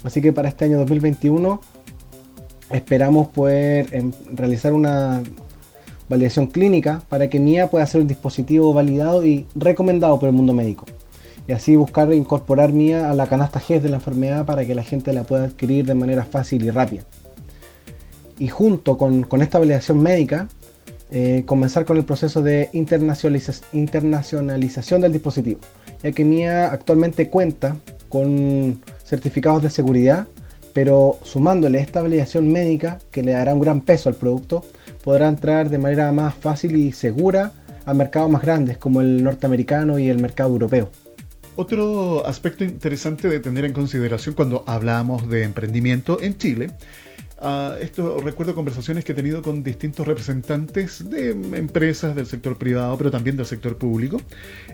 Así 0.03 0.21
que 0.21 0.33
para 0.33 0.49
este 0.49 0.65
año 0.65 0.79
2021 0.79 1.61
esperamos 2.73 3.29
poder 3.29 3.89
em, 3.93 4.13
realizar 4.33 4.73
una 4.73 5.23
validación 6.09 6.47
clínica 6.47 7.03
para 7.09 7.29
que 7.29 7.39
MIA 7.39 7.71
pueda 7.71 7.87
ser 7.87 8.03
un 8.03 8.09
dispositivo 8.09 8.73
validado 8.73 9.25
y 9.25 9.47
recomendado 9.55 10.19
por 10.19 10.29
el 10.29 10.35
mundo 10.35 10.53
médico. 10.53 10.87
Y 11.47 11.53
así 11.53 11.77
buscar 11.77 12.13
incorporar 12.13 12.73
MIA 12.73 13.11
a 13.11 13.15
la 13.15 13.27
canasta 13.27 13.61
GES 13.61 13.83
de 13.83 13.89
la 13.89 13.97
enfermedad 13.97 14.45
para 14.45 14.65
que 14.65 14.75
la 14.75 14.83
gente 14.83 15.13
la 15.13 15.25
pueda 15.25 15.45
adquirir 15.45 15.87
de 15.87 15.95
manera 15.95 16.25
fácil 16.25 16.65
y 16.65 16.71
rápida. 16.71 17.03
Y 18.39 18.49
junto 18.49 18.97
con, 18.97 19.27
esta 19.41 19.59
validación 19.59 20.03
médica, 20.03 20.49
eh, 21.11 21.43
comenzar 21.47 21.85
con 21.85 21.97
el 21.97 22.05
proceso 22.05 22.43
de 22.43 22.71
internacionalización 22.73 25.01
del 25.01 25.13
dispositivo, 25.13 25.61
ya 26.03 26.13
que 26.13 26.25
MIA 26.25 26.73
actualmente 26.73 27.29
cuenta 27.29 27.77
con 28.09 28.81
certificados 29.05 29.63
de 29.63 29.71
seguridad 29.71 30.27
pero 30.73 31.19
sumándole 31.23 31.81
esta 31.81 32.03
validación 32.03 32.51
médica 32.51 32.99
que 33.11 33.23
le 33.23 33.33
dará 33.33 33.55
un 33.55 33.61
gran 33.61 33.81
peso 33.81 34.09
al 34.09 34.15
producto, 34.15 34.65
podrá 35.03 35.29
entrar 35.29 35.69
de 35.69 35.79
manera 35.79 36.13
más 36.13 36.35
fácil 36.35 36.77
y 36.77 36.93
segura 36.93 37.53
a 37.85 37.95
mercados 37.95 38.31
más 38.31 38.43
grandes 38.43 38.79
como 38.79 39.01
el 39.01 39.23
norteamericano 39.23 39.99
y 39.99 40.09
el 40.09 40.19
mercado 40.21 40.51
europeo. 40.51 40.91
Otro 41.55 42.27
aspecto 42.27 42.65
interesante 42.65 43.29
de 43.29 43.41
tener 43.41 43.65
en 43.65 43.73
consideración 43.73 44.35
cuando 44.35 44.65
hablamos 44.67 45.29
de 45.29 45.43
emprendimiento 45.43 46.19
en 46.23 46.39
Chile, 46.39 46.71
uh, 47.43 47.75
esto 47.81 48.21
recuerdo 48.21 48.55
conversaciones 48.55 49.05
que 49.05 49.13
he 49.13 49.15
tenido 49.15 49.43
con 49.43 49.63
distintos 49.63 50.07
representantes 50.07 51.11
de 51.11 51.31
empresas 51.31 52.17
del 52.17 52.27
sector 52.27 52.57
privado, 52.57 52.97
pero 52.97 53.11
también 53.11 53.37
del 53.37 53.45
sector 53.45 53.77
público, 53.77 54.19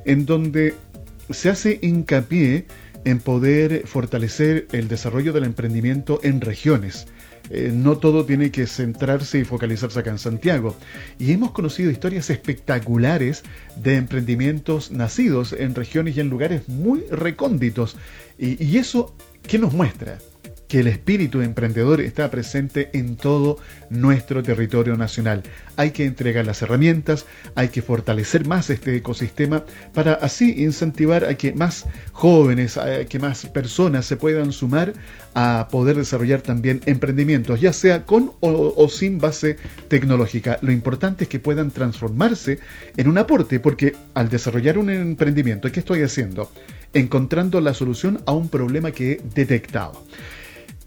en 0.05 0.25
donde 0.25 0.75
se 1.31 1.51
hace 1.51 1.79
hincapié 1.83 2.67
en 3.05 3.21
poder 3.21 3.87
fortalecer 3.87 4.67
el 4.73 4.89
desarrollo 4.89 5.33
del 5.33 5.45
emprendimiento 5.45 6.21
en 6.23 6.41
regiones. 6.41 7.07
Eh, 7.51 7.71
no 7.73 7.97
todo 7.97 8.27
tiene 8.27 8.51
que 8.51 8.67
centrarse 8.67 9.39
y 9.39 9.45
focalizarse 9.45 9.99
acá 9.99 10.11
en 10.11 10.19
Santiago. 10.19 10.77
Y 11.19 11.33
hemos 11.33 11.53
conocido 11.53 11.91
historias 11.91 12.31
espectaculares 12.31 13.43
de 13.77 13.97
emprendimientos 13.97 14.91
nacidos 14.91 15.53
en 15.53 15.75
regiones 15.75 16.17
y 16.17 16.21
en 16.21 16.29
lugares 16.29 16.69
muy 16.69 17.05
recónditos. 17.11 17.97
Y, 18.39 18.63
y 18.63 18.79
eso, 18.79 19.15
¿qué 19.43 19.59
nos 19.59 19.73
muestra? 19.73 20.19
Que 20.69 20.81
el 20.81 20.87
espíritu 20.87 21.41
emprendedor 21.41 22.01
está 22.01 22.31
presente 22.31 22.91
en 22.93 23.17
todo 23.17 23.59
nuestro 23.89 24.43
territorio 24.43 24.97
nacional. 24.97 25.43
Hay 25.77 25.93
que 25.93 26.05
entregar 26.05 26.45
las 26.45 26.61
herramientas, 26.61 27.25
hay 27.55 27.69
que 27.69 27.81
fortalecer 27.81 28.47
más 28.47 28.69
este 28.69 28.95
ecosistema 28.95 29.65
para 29.95 30.13
así 30.13 30.63
incentivar 30.63 31.25
a 31.25 31.35
que 31.35 31.55
más 31.55 31.87
jóvenes, 32.13 32.77
a 32.77 33.07
que 33.07 33.19
más 33.19 33.47
personas 33.47 34.05
se 34.05 34.17
puedan 34.17 34.53
sumar 34.53 34.93
a 35.35 35.69
poder 35.71 35.97
desarrollar 35.97 36.43
también 36.43 36.83
emprendimientos, 36.85 37.61
ya 37.61 37.73
sea 37.73 38.05
con 38.05 38.33
o, 38.41 38.89
sin 38.89 39.19
base 39.19 39.57
tecnológica. 39.89 40.59
Lo 40.61 40.73
importante 40.73 41.25
es 41.25 41.31
que 41.31 41.39
puedan 41.39 41.71
transformarse 41.71 42.59
en 42.97 43.09
un 43.09 43.17
aporte, 43.17 43.59
porque 43.61 43.95
al 44.15 44.29
desarrollar 44.29 44.77
un 44.77 44.91
emprendimiento, 44.91 45.71
¿qué 45.73 45.81
estoy 45.81 46.03
haciendo? 46.03 46.51
Encontrando 46.93 47.61
la 47.61 47.73
solución 47.73 48.21
a 48.27 48.33
un 48.33 48.49
problema 48.49 48.91
que 48.91 49.13
he 49.13 49.21
detectado. 49.35 50.05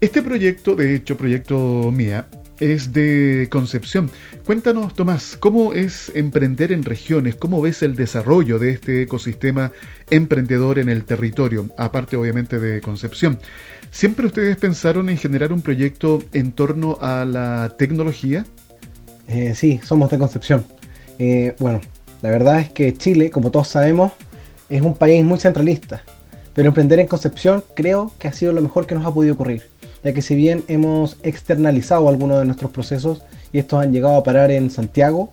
Este 0.02 0.20
proyecto, 0.20 0.74
de 0.74 0.96
hecho, 0.96 1.16
proyecto 1.16 1.92
MIA, 1.92 2.26
es 2.58 2.92
de 2.92 3.46
Concepción. 3.52 4.10
Cuéntanos, 4.44 4.96
Tomás, 4.96 5.36
¿cómo 5.38 5.74
es 5.74 6.10
emprender 6.16 6.72
en 6.72 6.82
regiones? 6.82 7.36
¿Cómo 7.36 7.62
ves 7.62 7.84
el 7.84 7.94
desarrollo 7.94 8.58
de 8.58 8.70
este 8.70 9.02
ecosistema 9.02 9.70
emprendedor 10.10 10.80
en 10.80 10.88
el 10.88 11.04
territorio, 11.04 11.68
aparte 11.78 12.16
obviamente 12.16 12.58
de 12.58 12.80
Concepción? 12.80 13.38
¿Siempre 13.92 14.26
ustedes 14.26 14.56
pensaron 14.56 15.08
en 15.08 15.18
generar 15.18 15.52
un 15.52 15.62
proyecto 15.62 16.20
en 16.32 16.50
torno 16.50 16.98
a 17.00 17.24
la 17.24 17.76
tecnología? 17.78 18.44
Eh, 19.28 19.54
sí, 19.54 19.78
somos 19.84 20.10
de 20.10 20.18
Concepción. 20.18 20.66
Eh, 21.20 21.54
bueno, 21.60 21.80
la 22.22 22.30
verdad 22.30 22.58
es 22.58 22.70
que 22.70 22.92
Chile, 22.92 23.30
como 23.30 23.52
todos 23.52 23.68
sabemos, 23.68 24.10
es 24.68 24.82
un 24.82 24.96
país 24.96 25.24
muy 25.24 25.38
centralista. 25.38 26.02
Pero 26.54 26.66
emprender 26.66 26.98
en 26.98 27.06
Concepción 27.06 27.62
creo 27.76 28.10
que 28.18 28.26
ha 28.26 28.32
sido 28.32 28.52
lo 28.52 28.62
mejor 28.62 28.88
que 28.88 28.96
nos 28.96 29.06
ha 29.06 29.14
podido 29.14 29.34
ocurrir 29.34 29.71
ya 30.04 30.12
que 30.12 30.22
si 30.22 30.34
bien 30.34 30.64
hemos 30.68 31.16
externalizado 31.22 32.08
algunos 32.08 32.38
de 32.38 32.44
nuestros 32.44 32.70
procesos 32.70 33.22
y 33.52 33.58
estos 33.58 33.82
han 33.82 33.92
llegado 33.92 34.16
a 34.16 34.24
parar 34.24 34.50
en 34.50 34.70
Santiago, 34.70 35.30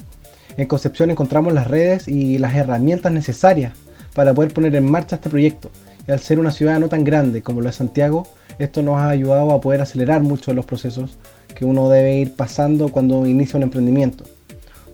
en 0.58 0.68
Concepción 0.68 1.10
encontramos 1.10 1.54
las 1.54 1.68
redes 1.68 2.08
y 2.08 2.38
las 2.38 2.56
herramientas 2.56 3.12
necesarias 3.12 3.74
para 4.14 4.34
poder 4.34 4.54
poner 4.54 4.76
en 4.76 4.90
marcha 4.90 5.16
este 5.16 5.30
proyecto. 5.30 5.70
Y 6.08 6.12
al 6.12 6.20
ser 6.20 6.40
una 6.40 6.52
ciudad 6.52 6.80
no 6.80 6.90
tan 6.90 7.04
grande 7.04 7.42
como 7.42 7.62
lo 7.62 7.70
es 7.70 7.76
Santiago, 7.76 8.28
esto 8.58 8.82
nos 8.82 8.98
ha 8.98 9.10
ayudado 9.10 9.52
a 9.52 9.62
poder 9.62 9.82
acelerar 9.82 10.22
mucho 10.22 10.54
los 10.54 10.66
procesos 10.66 11.18
que 11.56 11.66
uno 11.66 11.90
debe 11.90 12.18
ir 12.18 12.34
pasando 12.34 12.90
cuando 12.90 13.26
inicia 13.26 13.58
un 13.58 13.64
emprendimiento. 13.64 14.26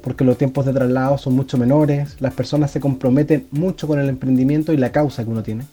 Porque 0.02 0.24
los 0.24 0.38
tiempos 0.38 0.66
de 0.66 0.74
traslado 0.74 1.18
son 1.18 1.34
mucho 1.34 1.58
menores, 1.58 2.18
las 2.20 2.34
personas 2.34 2.70
se 2.70 2.80
comprometen 2.80 3.48
mucho 3.52 3.88
con 3.88 4.00
el 4.00 4.08
emprendimiento 4.08 4.72
y 4.72 4.78
la 4.78 4.92
causa 4.92 5.24
que 5.24 5.32
uno 5.32 5.42
tiene. 5.42 5.66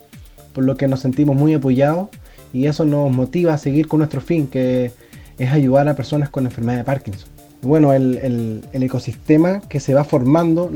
Por 0.54 0.64
lo 0.64 0.76
que 0.76 0.88
nos 0.88 1.00
sentimos 1.00 1.36
muy 1.36 1.52
apoyados 1.54 2.08
y 2.52 2.66
eso 2.66 2.84
nos 2.84 3.10
motiva 3.10 3.54
a 3.54 3.58
seguir 3.58 3.88
con 3.88 3.98
nuestro 3.98 4.20
fin, 4.20 4.46
que 4.46 4.92
es 5.38 5.50
ayudar 5.50 5.88
a 5.88 5.96
personas 5.96 6.28
con 6.28 6.44
enfermedad 6.44 6.78
de 6.78 6.84
Parkinson. 6.84 7.28
Bueno, 7.62 7.92
el, 7.92 8.62
ecosistema 8.72 9.60
que 9.68 9.80
se 9.80 9.94
va 9.94 10.04
formando 10.04 10.70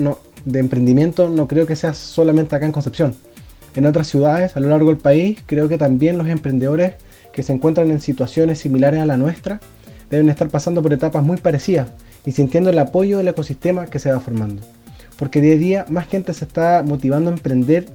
de 0.44 0.58
emprendimiento 0.60 1.28
no 1.28 1.48
creo 1.48 1.66
que 1.66 1.76
sea 1.76 1.94
solamente 1.94 2.54
acá 2.54 2.66
en 2.66 2.72
Concepción. 2.72 3.14
En 3.74 3.84
otras 3.84 4.06
ciudades 4.06 4.56
a 4.56 4.60
lo 4.60 4.68
largo 4.68 4.88
del 4.88 4.98
país 4.98 5.42
creo 5.46 5.68
que 5.68 5.78
también 5.78 6.16
los 6.16 6.28
emprendedores 6.28 6.94
que 7.32 7.42
se 7.42 7.52
encuentran 7.52 7.90
en 7.90 8.00
situaciones 8.00 8.60
similares 8.60 9.00
a 9.00 9.06
la 9.06 9.16
nuestra 9.16 9.60
deben 10.08 10.30
estar 10.30 10.48
pasando 10.48 10.82
por 10.82 10.92
etapas 10.92 11.24
muy 11.24 11.36
parecidas 11.36 11.88
y 12.24 12.32
sintiendo 12.32 12.70
el 12.70 12.78
apoyo 12.78 13.18
del 13.18 13.28
ecosistema 13.28 13.86
que 13.86 13.98
se 13.98 14.10
va 14.10 14.20
formando. 14.20 14.62
Porque 15.18 15.40
día 15.40 15.54
a 15.54 15.58
día 15.58 15.86
más 15.88 16.06
gente 16.06 16.32
se 16.32 16.44
está 16.44 16.82
motivando 16.86 17.30
a 17.30 17.34
emprender 17.34 17.86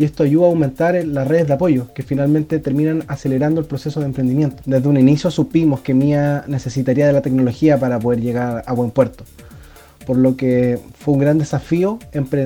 y 0.00 0.04
esto 0.04 0.22
ayuda 0.22 0.46
a 0.46 0.48
aumentar 0.48 0.94
las 1.04 1.28
redes 1.28 1.46
de 1.46 1.52
apoyo 1.52 1.92
que 1.92 2.02
finalmente 2.02 2.58
terminan 2.58 3.04
acelerando 3.06 3.60
el 3.60 3.66
proceso 3.66 4.00
de 4.00 4.06
emprendimiento. 4.06 4.62
Desde 4.64 4.88
un 4.88 4.96
inicio 4.96 5.30
supimos 5.30 5.80
que 5.80 5.92
MIA 5.92 6.44
necesitaría 6.46 7.06
de 7.06 7.12
la 7.12 7.20
tecnología 7.20 7.78
para 7.78 7.98
poder 7.98 8.22
llegar 8.22 8.64
a 8.66 8.72
buen 8.72 8.92
puerto, 8.92 9.24
por 10.06 10.16
lo 10.16 10.38
que 10.38 10.78
fue 10.98 11.12
un 11.12 11.20
gran 11.20 11.36
desafío 11.36 11.98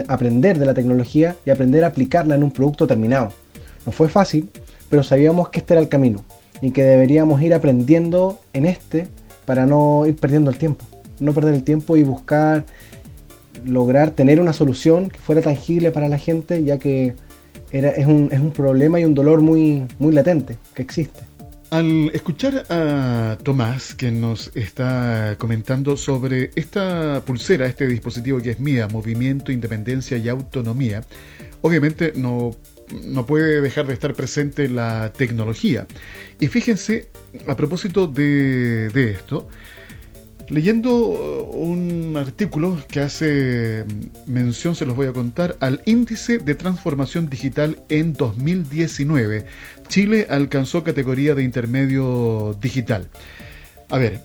aprender 0.09 0.59
de 0.59 0.67
la 0.67 0.75
tecnología 0.75 1.37
y 1.47 1.51
aprender 1.51 1.85
a 1.85 1.87
aplicarla 1.87 2.35
en 2.35 2.43
un 2.43 2.51
producto 2.51 2.89
terminado. 2.89 3.29
No 3.87 3.93
fue 3.93 4.09
fácil, 4.09 4.51
pero 4.91 5.05
sabíamos 5.05 5.51
que 5.51 5.61
este 5.61 5.75
era 5.75 5.81
el 5.81 5.89
camino 5.89 6.25
y 6.61 6.73
que 6.73 6.83
deberíamos 6.83 7.41
ir 7.41 7.55
aprendiendo 7.55 8.41
en 8.53 8.67
este 8.67 9.07
para 9.47 9.65
no 9.65 10.07
ir 10.07 10.17
perdiendo 10.17 10.51
el 10.51 10.59
tiempo. 10.59 10.85
No 11.21 11.33
perder 11.33 11.55
el 11.55 11.63
tiempo 11.63 11.97
y 11.97 12.03
buscar 12.03 12.65
lograr 13.65 14.11
tener 14.11 14.41
una 14.41 14.53
solución 14.53 15.09
que 15.09 15.21
fuera 15.21 15.41
tangible 15.41 15.93
para 15.93 16.09
la 16.09 16.19
gente, 16.19 16.65
ya 16.65 16.79
que 16.79 17.15
es, 17.75 18.07
un, 18.07 18.53
problema 18.53 19.01
y 19.01 19.05
un 19.05 19.15
dolor 19.15 19.41
muy, 19.41 19.85
muy 19.99 20.13
latente 20.13 20.57
que 20.75 20.83
existe. 20.83 21.21
Al 21.71 22.11
escuchar 22.15 22.65
a 22.69 23.37
Tomás, 23.43 23.95
que 23.95 24.13
nos 24.13 24.53
está 24.55 25.35
comentando 25.39 25.97
sobre 25.97 26.51
esta 26.55 27.21
pulsera, 27.27 27.67
este 27.67 27.89
dispositivo 27.89 28.41
que 28.41 28.51
es 28.51 28.61
mía, 28.61 28.87
movimiento, 28.87 29.51
independencia 29.51 30.17
y 30.17 30.29
autonomía, 30.29 31.03
obviamente 31.63 32.13
no, 32.15 32.55
no 33.05 33.27
puede 33.27 33.61
dejar 33.61 33.89
de 33.89 33.95
estar 33.95 34.15
presente 34.15 34.69
la 34.69 35.13
tecnología. 35.13 35.87
Y 36.39 36.47
fíjense, 36.47 37.09
a 37.49 37.57
propósito 37.57 38.07
de, 38.07 38.89
de 38.91 39.11
esto, 39.11 39.49
Leyendo 40.49 40.91
uh, 40.93 41.57
un 41.57 42.17
artículo 42.17 42.79
que 42.89 43.01
hace 43.01 43.85
mención, 44.27 44.75
se 44.75 44.85
los 44.85 44.95
voy 44.95 45.07
a 45.07 45.13
contar, 45.13 45.57
al 45.61 45.83
índice 45.87 46.39
de 46.39 46.55
transformación 46.55 47.29
digital 47.29 47.79
en 47.89 48.13
2019. 48.13 49.47
Chile 49.89 50.27
alcanzó 50.29 50.85
categoría 50.85 51.35
de 51.35 51.45
intermedio 51.45 52.57
digital. 52.61 53.09
A 53.89 53.99
ver, 53.99 54.21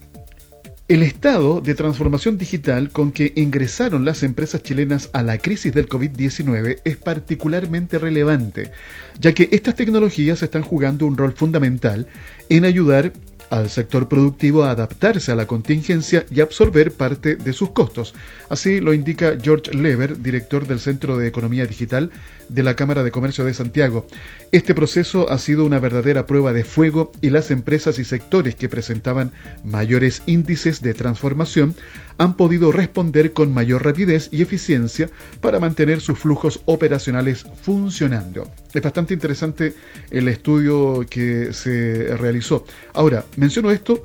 el 0.90 1.04
estado 1.04 1.62
de 1.62 1.76
transformación 1.76 2.38
digital 2.40 2.90
con 2.90 3.12
que 3.12 3.32
ingresaron 3.36 4.06
las 4.06 4.24
empresas 4.24 4.64
chilenas 4.64 5.12
a 5.14 5.22
la 5.22 5.38
crisis 5.38 5.72
del 5.72 5.88
COVID-19 5.88 6.82
es 6.84 6.98
particularmente 6.98 8.00
relevante, 8.00 8.72
ya 9.20 9.34
que 9.34 9.50
estas 9.52 9.76
tecnologías 9.76 10.42
están 10.42 10.64
jugando 10.64 11.06
un 11.06 11.16
rol 11.16 11.34
fundamental 11.34 12.08
en 12.50 12.66
ayudar 12.66 13.14
al 13.50 13.70
sector 13.70 14.08
productivo 14.08 14.64
a 14.64 14.72
adaptarse 14.72 15.32
a 15.32 15.36
la 15.36 15.48
contingencia 15.48 16.26
y 16.32 16.42
absorber 16.42 16.92
parte 16.92 17.36
de 17.36 17.54
sus 17.54 17.72
costos. 17.72 18.14
Así 18.50 18.80
lo 18.80 18.94
indica 18.94 19.38
George 19.42 19.74
Lever, 19.74 20.22
director 20.22 20.68
del 20.68 20.80
Centro 20.80 21.18
de 21.18 21.28
Economía 21.28 21.66
Digital 21.66 22.12
de 22.50 22.64
la 22.64 22.76
Cámara 22.76 23.04
de 23.04 23.12
Comercio 23.12 23.46
de 23.46 23.54
Santiago. 23.54 24.06
Este 24.52 24.76
proceso 24.76 25.30
ha 25.30 25.38
sido 25.38 25.66
una 25.66 25.80
verdadera 25.80 26.26
prueba 26.26 26.52
de 26.52 26.64
fuego 26.64 27.12
y 27.22 27.30
las 27.30 27.52
empresas 27.52 28.00
y 28.00 28.04
sectores 28.04 28.56
que 28.56 28.70
presentaban 28.70 29.32
mayores 29.64 30.24
índices 30.26 30.82
de 30.82 30.94
transformación 30.94 31.76
han 32.18 32.36
podido 32.36 32.72
responder 32.72 33.32
con 33.32 33.54
mayor 33.54 33.86
rapidez 33.86 34.30
y 34.32 34.42
eficiencia 34.42 35.10
para 35.40 35.60
mantener 35.60 36.02
sus 36.02 36.20
flujos 36.20 36.62
operacionales 36.66 37.46
funcionando. 37.62 38.52
Es 38.74 38.82
bastante 38.82 39.14
interesante 39.14 39.74
el 40.12 40.28
estudio 40.28 41.06
que 41.10 41.54
se 41.54 42.16
realizó. 42.18 42.66
Ahora, 42.94 43.24
menciono 43.38 43.72
esto 43.72 44.04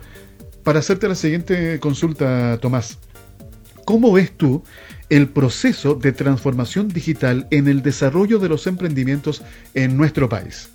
para 0.63 0.79
hacerte 0.79 1.09
la 1.09 1.15
siguiente 1.15 1.79
consulta, 1.81 2.59
Tomás. 2.61 2.99
¿Cómo 3.85 4.13
ves 4.13 4.33
tú 4.33 4.63
el 5.11 5.29
proceso 5.29 5.95
de 5.95 6.13
transformación 6.13 6.89
digital 6.89 7.47
en 7.51 7.69
el 7.69 7.83
desarrollo 7.83 8.39
de 8.39 8.49
los 8.49 8.67
emprendimientos 8.67 9.43
en 9.75 9.97
nuestro 9.97 10.29
país? 10.29 10.71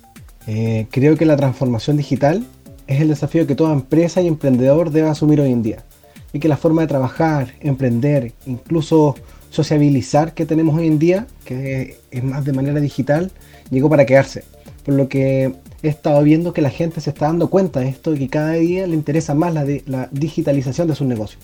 Eh, 0.46 0.86
creo 0.90 1.16
que 1.16 1.26
la 1.26 1.36
transformación 1.36 1.96
digital 1.96 2.44
es 2.86 3.00
el 3.00 3.08
desafío 3.08 3.46
que 3.46 3.54
toda 3.54 3.72
empresa 3.72 4.20
y 4.20 4.26
emprendedor 4.26 4.90
debe 4.90 5.08
asumir 5.08 5.40
hoy 5.40 5.52
en 5.52 5.62
día. 5.62 5.84
Y 6.32 6.38
que 6.38 6.48
la 6.48 6.56
forma 6.56 6.82
de 6.82 6.88
trabajar, 6.88 7.54
emprender, 7.60 8.32
incluso 8.46 9.16
sociabilizar 9.50 10.34
que 10.34 10.46
tenemos 10.46 10.76
hoy 10.76 10.86
en 10.86 10.98
día, 10.98 11.26
que 11.44 11.98
es 12.10 12.24
más 12.24 12.44
de 12.44 12.52
manera 12.52 12.80
digital, 12.80 13.32
llegó 13.70 13.90
para 13.90 14.06
quedarse. 14.06 14.44
Por 14.84 14.94
lo 14.94 15.08
que 15.08 15.52
he 15.82 15.88
estado 15.88 16.22
viendo 16.22 16.52
que 16.52 16.62
la 16.62 16.70
gente 16.70 17.00
se 17.00 17.10
está 17.10 17.26
dando 17.26 17.50
cuenta 17.50 17.80
de 17.80 17.88
esto 17.88 18.14
y 18.14 18.18
que 18.18 18.28
cada 18.28 18.52
día 18.52 18.86
le 18.86 18.94
interesa 18.94 19.34
más 19.34 19.52
la, 19.52 19.64
la 19.86 20.08
digitalización 20.12 20.88
de 20.88 20.94
sus 20.94 21.06
negocios 21.06 21.40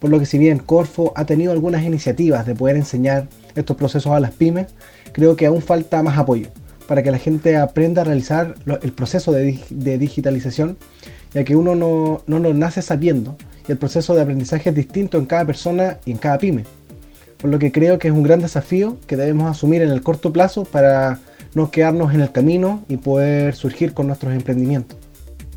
por 0.00 0.10
lo 0.10 0.18
que 0.18 0.26
si 0.26 0.38
bien 0.38 0.58
Corfo 0.58 1.12
ha 1.14 1.26
tenido 1.26 1.52
algunas 1.52 1.84
iniciativas 1.84 2.46
de 2.46 2.54
poder 2.54 2.76
enseñar 2.76 3.28
estos 3.54 3.76
procesos 3.76 4.12
a 4.12 4.20
las 4.20 4.32
pymes, 4.32 4.68
creo 5.12 5.36
que 5.36 5.46
aún 5.46 5.62
falta 5.62 6.02
más 6.02 6.18
apoyo 6.18 6.48
para 6.90 7.04
que 7.04 7.12
la 7.12 7.18
gente 7.18 7.56
aprenda 7.56 8.02
a 8.02 8.04
realizar 8.04 8.56
el 8.82 8.92
proceso 8.92 9.30
de, 9.30 9.62
digitalización, 9.70 10.76
ya 11.32 11.44
que 11.44 11.54
uno 11.54 11.76
no, 11.76 12.24
no 12.26 12.40
nace 12.52 12.82
sabiendo 12.82 13.36
y 13.68 13.70
el 13.70 13.78
proceso 13.78 14.12
de 14.16 14.22
aprendizaje 14.22 14.70
es 14.70 14.74
distinto 14.74 15.16
en 15.16 15.26
cada 15.26 15.44
persona 15.44 15.98
y 16.04 16.10
en 16.10 16.18
cada 16.18 16.38
pyme. 16.38 16.64
Por 17.40 17.50
lo 17.50 17.60
que 17.60 17.70
creo 17.70 18.00
que 18.00 18.08
es 18.08 18.14
un 18.14 18.24
gran 18.24 18.40
desafío 18.40 18.96
que 19.06 19.16
debemos 19.16 19.48
asumir 19.48 19.82
en 19.82 19.90
el 19.90 20.02
corto 20.02 20.32
plazo 20.32 20.64
para 20.64 21.20
no 21.54 21.70
quedarnos 21.70 22.12
en 22.12 22.22
el 22.22 22.32
camino 22.32 22.84
y 22.88 22.96
poder 22.96 23.54
surgir 23.54 23.94
con 23.94 24.08
nuestros 24.08 24.34
emprendimientos. 24.34 24.98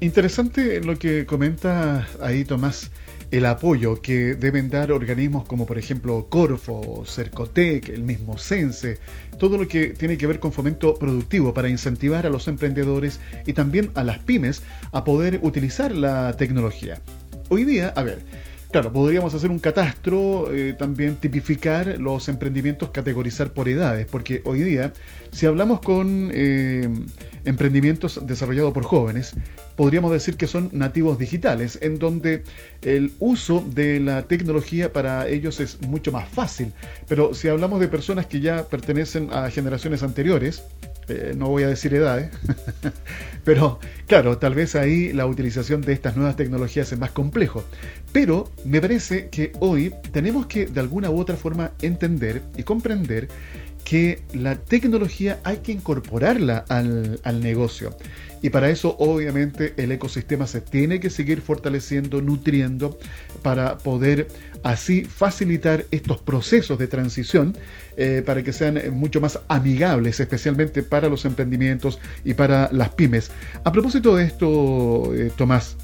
Interesante 0.01 0.81
lo 0.81 0.99
que 0.99 1.25
comenta 1.25 2.07
ahí 2.21 2.45
Tomás 2.45 2.91
el 3.33 3.47
apoyo 3.47 3.99
que 3.99 4.35
deben 4.35 4.69
dar 4.69 4.91
organismos 4.91 5.45
como 5.45 5.65
por 5.65 5.79
ejemplo 5.79 6.27
Corfo, 6.29 7.03
Cercotec, 7.03 7.89
el 7.89 8.03
mismo 8.03 8.37
Sense, 8.37 8.99
todo 9.39 9.57
lo 9.57 9.67
que 9.67 9.87
tiene 9.87 10.19
que 10.19 10.27
ver 10.27 10.39
con 10.39 10.51
fomento 10.51 10.93
productivo 10.93 11.51
para 11.51 11.67
incentivar 11.67 12.27
a 12.27 12.29
los 12.29 12.47
emprendedores 12.47 13.19
y 13.47 13.53
también 13.53 13.89
a 13.95 14.03
las 14.03 14.19
pymes 14.19 14.61
a 14.91 15.03
poder 15.03 15.39
utilizar 15.41 15.95
la 15.95 16.37
tecnología. 16.37 17.01
Hoy 17.49 17.63
día, 17.63 17.91
a 17.95 18.03
ver, 18.03 18.19
Claro, 18.73 18.91
podríamos 18.91 19.35
hacer 19.35 19.51
un 19.51 19.59
catastro, 19.59 20.51
eh, 20.51 20.73
también 20.73 21.17
tipificar 21.17 21.99
los 21.99 22.27
emprendimientos, 22.27 22.89
categorizar 22.89 23.53
por 23.53 23.69
edades, 23.69 24.07
porque 24.09 24.41
hoy 24.45 24.63
día, 24.63 24.93
si 25.31 25.45
hablamos 25.45 25.79
con 25.79 26.31
eh, 26.33 26.89
emprendimientos 27.45 28.19
desarrollados 28.25 28.73
por 28.73 28.83
jóvenes, 28.83 29.33
podríamos 29.75 30.11
decir 30.11 30.37
que 30.37 30.47
son 30.47 30.69
nativos 30.71 31.17
digitales, 31.17 31.77
en 31.81 31.99
donde 31.99 32.43
el 32.81 33.11
uso 33.19 33.63
de 33.73 33.99
la 33.99 34.23
tecnología 34.23 34.93
para 34.93 35.27
ellos 35.27 35.59
es 35.59 35.81
mucho 35.81 36.11
más 36.11 36.27
fácil. 36.29 36.73
Pero 37.07 37.33
si 37.33 37.47
hablamos 37.47 37.79
de 37.79 37.87
personas 37.87 38.25
que 38.25 38.39
ya 38.39 38.67
pertenecen 38.67 39.29
a 39.31 39.49
generaciones 39.49 40.03
anteriores, 40.03 40.63
Eh, 41.07 41.33
no 41.35 41.49
voy 41.49 41.63
a 41.63 41.67
decir 41.67 41.93
edades, 41.93 42.31
pero 43.43 43.79
claro, 44.07 44.37
tal 44.37 44.55
vez 44.55 44.75
ahí 44.75 45.11
la 45.11 45.25
utilización 45.25 45.81
de 45.81 45.93
estas 45.93 46.15
nuevas 46.15 46.35
tecnologías 46.35 46.91
es 46.91 46.99
más 46.99 47.11
complejo. 47.11 47.63
Pero 48.11 48.49
me 48.63 48.79
parece 48.79 49.27
que 49.29 49.51
hoy 49.59 49.93
tenemos 50.11 50.45
que 50.45 50.65
de 50.65 50.79
alguna 50.79 51.09
u 51.09 51.19
otra 51.19 51.35
forma 51.35 51.71
entender 51.81 52.41
y 52.55 52.63
comprender 52.63 53.27
que 53.83 54.21
la 54.33 54.55
tecnología 54.55 55.39
hay 55.43 55.57
que 55.57 55.71
incorporarla 55.71 56.65
al, 56.69 57.19
al, 57.23 57.41
negocio. 57.41 57.95
Y 58.41 58.49
para 58.49 58.69
eso 58.69 58.95
obviamente 58.99 59.73
el 59.77 59.91
ecosistema 59.91 60.47
se 60.47 60.61
tiene 60.61 60.99
que 60.99 61.09
seguir 61.09 61.41
fortaleciendo, 61.41 62.21
nutriendo, 62.21 62.97
para 63.41 63.77
poder 63.77 64.27
así 64.63 65.03
facilitar 65.03 65.85
estos 65.91 66.19
procesos 66.19 66.77
de 66.79 66.87
transición 66.87 67.55
eh, 67.97 68.23
para 68.25 68.43
que 68.43 68.53
sean 68.53 68.81
mucho 68.91 69.21
más 69.21 69.39
amigables, 69.47 70.19
especialmente 70.19 70.83
para 70.83 71.09
los 71.09 71.25
emprendimientos 71.25 71.99
y 72.23 72.33
para 72.33 72.69
las 72.71 72.89
pymes. 72.89 73.31
A 73.63 73.71
propósito 73.71 74.15
de 74.15 74.25
esto, 74.25 75.13
eh, 75.13 75.31
Tomás, 75.35 75.77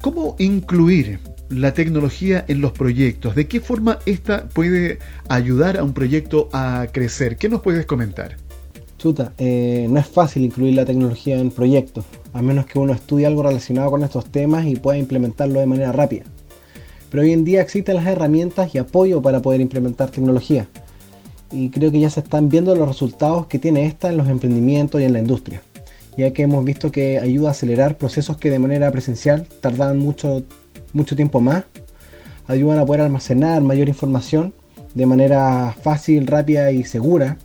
¿cómo 0.00 0.36
incluir 0.38 1.18
la 1.48 1.74
tecnología 1.74 2.44
en 2.48 2.60
los 2.60 2.72
proyectos? 2.72 3.34
¿De 3.34 3.46
qué 3.46 3.60
forma 3.60 3.98
esta 4.06 4.48
puede 4.48 4.98
ayudar 5.28 5.78
a 5.78 5.84
un 5.84 5.92
proyecto 5.92 6.48
a 6.52 6.86
crecer? 6.92 7.36
¿Qué 7.36 7.48
nos 7.48 7.60
puedes 7.60 7.86
comentar? 7.86 8.36
Chuta, 8.98 9.32
eh, 9.36 9.86
no 9.90 10.00
es 10.00 10.06
fácil 10.06 10.44
incluir 10.44 10.74
la 10.74 10.86
tecnología 10.86 11.38
en 11.38 11.50
proyectos, 11.50 12.06
a 12.32 12.40
menos 12.40 12.64
que 12.66 12.78
uno 12.78 12.94
estudie 12.94 13.26
algo 13.26 13.42
relacionado 13.42 13.90
con 13.90 14.02
estos 14.02 14.24
temas 14.26 14.66
y 14.66 14.76
pueda 14.76 14.96
implementarlo 14.96 15.60
de 15.60 15.66
manera 15.66 15.92
rápida. 15.92 16.24
Pero 17.10 17.22
hoy 17.22 17.32
en 17.32 17.44
día 17.44 17.60
existen 17.60 17.96
las 17.96 18.06
herramientas 18.06 18.74
y 18.74 18.78
apoyo 18.78 19.20
para 19.20 19.42
poder 19.42 19.60
implementar 19.60 20.10
tecnología. 20.10 20.68
Y 21.52 21.70
creo 21.70 21.92
que 21.92 22.00
ya 22.00 22.10
se 22.10 22.20
están 22.20 22.48
viendo 22.48 22.74
los 22.74 22.88
resultados 22.88 23.46
que 23.46 23.58
tiene 23.58 23.86
esta 23.86 24.08
en 24.08 24.16
los 24.16 24.28
emprendimientos 24.28 25.00
y 25.00 25.04
en 25.04 25.12
la 25.12 25.18
industria, 25.20 25.62
ya 26.16 26.32
que 26.32 26.42
hemos 26.42 26.64
visto 26.64 26.90
que 26.90 27.18
ayuda 27.18 27.48
a 27.48 27.50
acelerar 27.52 27.98
procesos 27.98 28.38
que 28.38 28.50
de 28.50 28.58
manera 28.58 28.90
presencial 28.90 29.46
tardaban 29.60 29.98
mucho, 29.98 30.42
mucho 30.94 31.14
tiempo 31.14 31.40
más, 31.40 31.64
ayudan 32.46 32.78
a 32.78 32.86
poder 32.86 33.02
almacenar 33.02 33.60
mayor 33.60 33.88
información 33.88 34.54
de 34.94 35.06
manera 35.06 35.74
fácil, 35.82 36.26
rápida 36.26 36.70
y 36.70 36.84
segura, 36.84 37.36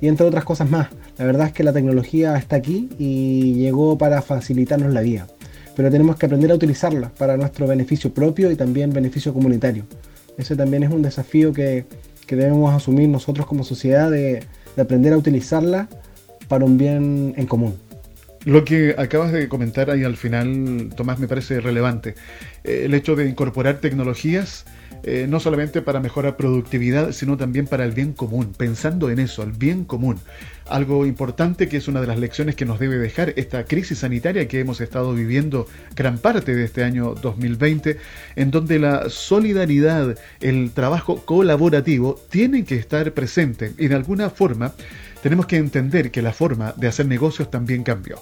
y 0.00 0.08
entre 0.08 0.26
otras 0.26 0.44
cosas 0.44 0.70
más. 0.70 0.88
La 1.16 1.24
verdad 1.24 1.48
es 1.48 1.52
que 1.52 1.64
la 1.64 1.72
tecnología 1.72 2.36
está 2.36 2.56
aquí 2.56 2.88
y 2.98 3.54
llegó 3.54 3.98
para 3.98 4.22
facilitarnos 4.22 4.92
la 4.92 5.00
vida, 5.00 5.26
pero 5.74 5.90
tenemos 5.90 6.16
que 6.16 6.26
aprender 6.26 6.52
a 6.52 6.54
utilizarla 6.54 7.10
para 7.18 7.36
nuestro 7.36 7.66
beneficio 7.66 8.14
propio 8.14 8.52
y 8.52 8.56
también 8.56 8.92
beneficio 8.92 9.32
comunitario. 9.32 9.84
Ese 10.36 10.54
también 10.54 10.84
es 10.84 10.92
un 10.92 11.02
desafío 11.02 11.52
que, 11.52 11.86
debemos 12.28 12.74
asumir 12.74 13.08
nosotros 13.08 13.46
como 13.46 13.64
sociedad 13.64 14.10
de, 14.10 14.44
de 14.76 14.82
aprender 14.82 15.14
a 15.14 15.16
utilizarla 15.16 15.88
para 16.46 16.66
un 16.66 16.76
bien 16.76 17.32
en 17.38 17.46
común. 17.46 17.74
Lo 18.48 18.64
que 18.64 18.94
acabas 18.96 19.30
de 19.30 19.46
comentar 19.46 19.90
ahí 19.90 20.04
al 20.04 20.16
final, 20.16 20.88
Tomás, 20.96 21.18
me 21.18 21.28
parece 21.28 21.60
relevante. 21.60 22.14
Eh, 22.64 22.84
el 22.86 22.94
hecho 22.94 23.14
de 23.14 23.28
incorporar 23.28 23.76
tecnologías 23.76 24.64
eh, 25.04 25.26
no 25.28 25.38
solamente 25.38 25.80
para 25.80 26.00
mejorar 26.00 26.36
productividad, 26.36 27.12
sino 27.12 27.36
también 27.36 27.66
para 27.66 27.84
el 27.84 27.92
bien 27.92 28.12
común, 28.12 28.52
pensando 28.56 29.10
en 29.10 29.18
eso, 29.18 29.42
el 29.42 29.52
bien 29.52 29.84
común. 29.84 30.18
Algo 30.66 31.06
importante 31.06 31.68
que 31.68 31.76
es 31.76 31.88
una 31.88 32.00
de 32.00 32.06
las 32.06 32.18
lecciones 32.18 32.56
que 32.56 32.64
nos 32.64 32.78
debe 32.78 32.96
dejar 32.96 33.32
esta 33.36 33.64
crisis 33.64 33.98
sanitaria 33.98 34.48
que 34.48 34.60
hemos 34.60 34.80
estado 34.80 35.14
viviendo 35.14 35.66
gran 35.94 36.18
parte 36.18 36.54
de 36.54 36.64
este 36.64 36.84
año 36.84 37.14
2020, 37.14 37.98
en 38.36 38.50
donde 38.50 38.78
la 38.78 39.08
solidaridad, 39.08 40.18
el 40.40 40.70
trabajo 40.72 41.24
colaborativo 41.24 42.20
tienen 42.28 42.64
que 42.64 42.76
estar 42.76 43.12
presente 43.12 43.74
y 43.78 43.88
de 43.88 43.94
alguna 43.94 44.30
forma 44.30 44.72
tenemos 45.22 45.46
que 45.46 45.56
entender 45.56 46.10
que 46.10 46.22
la 46.22 46.32
forma 46.32 46.72
de 46.76 46.88
hacer 46.88 47.06
negocios 47.06 47.50
también 47.50 47.82
cambió. 47.82 48.20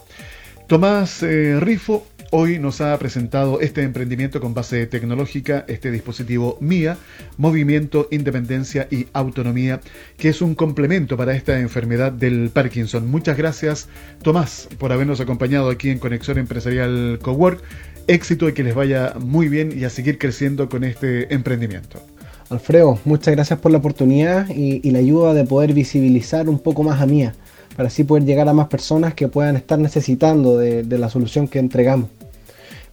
Tomás 0.67 1.23
eh, 1.23 1.61
Rifo 1.61 2.05
hoy 2.33 2.59
nos 2.59 2.81
ha 2.81 2.99
presentado 2.99 3.61
este 3.61 3.83
emprendimiento 3.83 4.41
con 4.41 4.53
base 4.53 4.87
tecnológica, 4.87 5.65
este 5.69 5.93
dispositivo 5.93 6.59
MIA, 6.61 6.99
Movimiento, 7.37 8.09
Independencia 8.11 8.89
y 8.91 9.07
Autonomía, 9.13 9.81
que 10.17 10.29
es 10.29 10.43
un 10.43 10.57
complemento 10.57 11.17
para 11.17 11.37
esta 11.37 11.61
enfermedad 11.61 12.11
del 12.11 12.51
Parkinson. 12.51 13.09
Muchas 13.09 13.37
gracias, 13.37 13.89
Tomás, 14.23 14.69
por 14.79 14.93
habernos 14.93 15.21
acompañado 15.21 15.71
aquí 15.71 15.91
en 15.91 15.99
Conexión 15.99 16.39
Empresarial 16.39 17.21
Cowork. 17.23 17.63
Éxito 18.09 18.49
y 18.49 18.53
que 18.53 18.63
les 18.63 18.75
vaya 18.75 19.15
muy 19.19 19.49
bien 19.49 19.77
y 19.77 19.85
a 19.85 19.91
seguir 19.91 20.19
creciendo 20.19 20.69
con 20.69 20.85
este 20.85 21.33
emprendimiento. 21.35 22.01
Alfredo, 22.49 22.99
muchas 23.05 23.35
gracias 23.35 23.59
por 23.59 23.73
la 23.73 23.79
oportunidad 23.79 24.49
y, 24.49 24.91
la 24.91 25.01
ayuda 25.01 25.35
de 25.35 25.45
poder 25.45 25.73
visibilizar 25.73 26.49
un 26.49 26.59
poco 26.61 26.83
más 26.85 27.01
a 27.01 27.07
Mía, 27.07 27.35
para 27.77 27.89
así 27.89 28.05
poder 28.05 28.25
llegar 28.25 28.49
a 28.49 28.53
más 28.53 28.69
personas 28.69 29.15
que 29.15 29.27
puedan 29.27 29.57
estar 29.57 29.79
necesitando 29.79 30.57
de 30.57 30.99
la 30.99 31.09
solución 31.09 31.49
que 31.49 31.59
entregamos. 31.59 32.09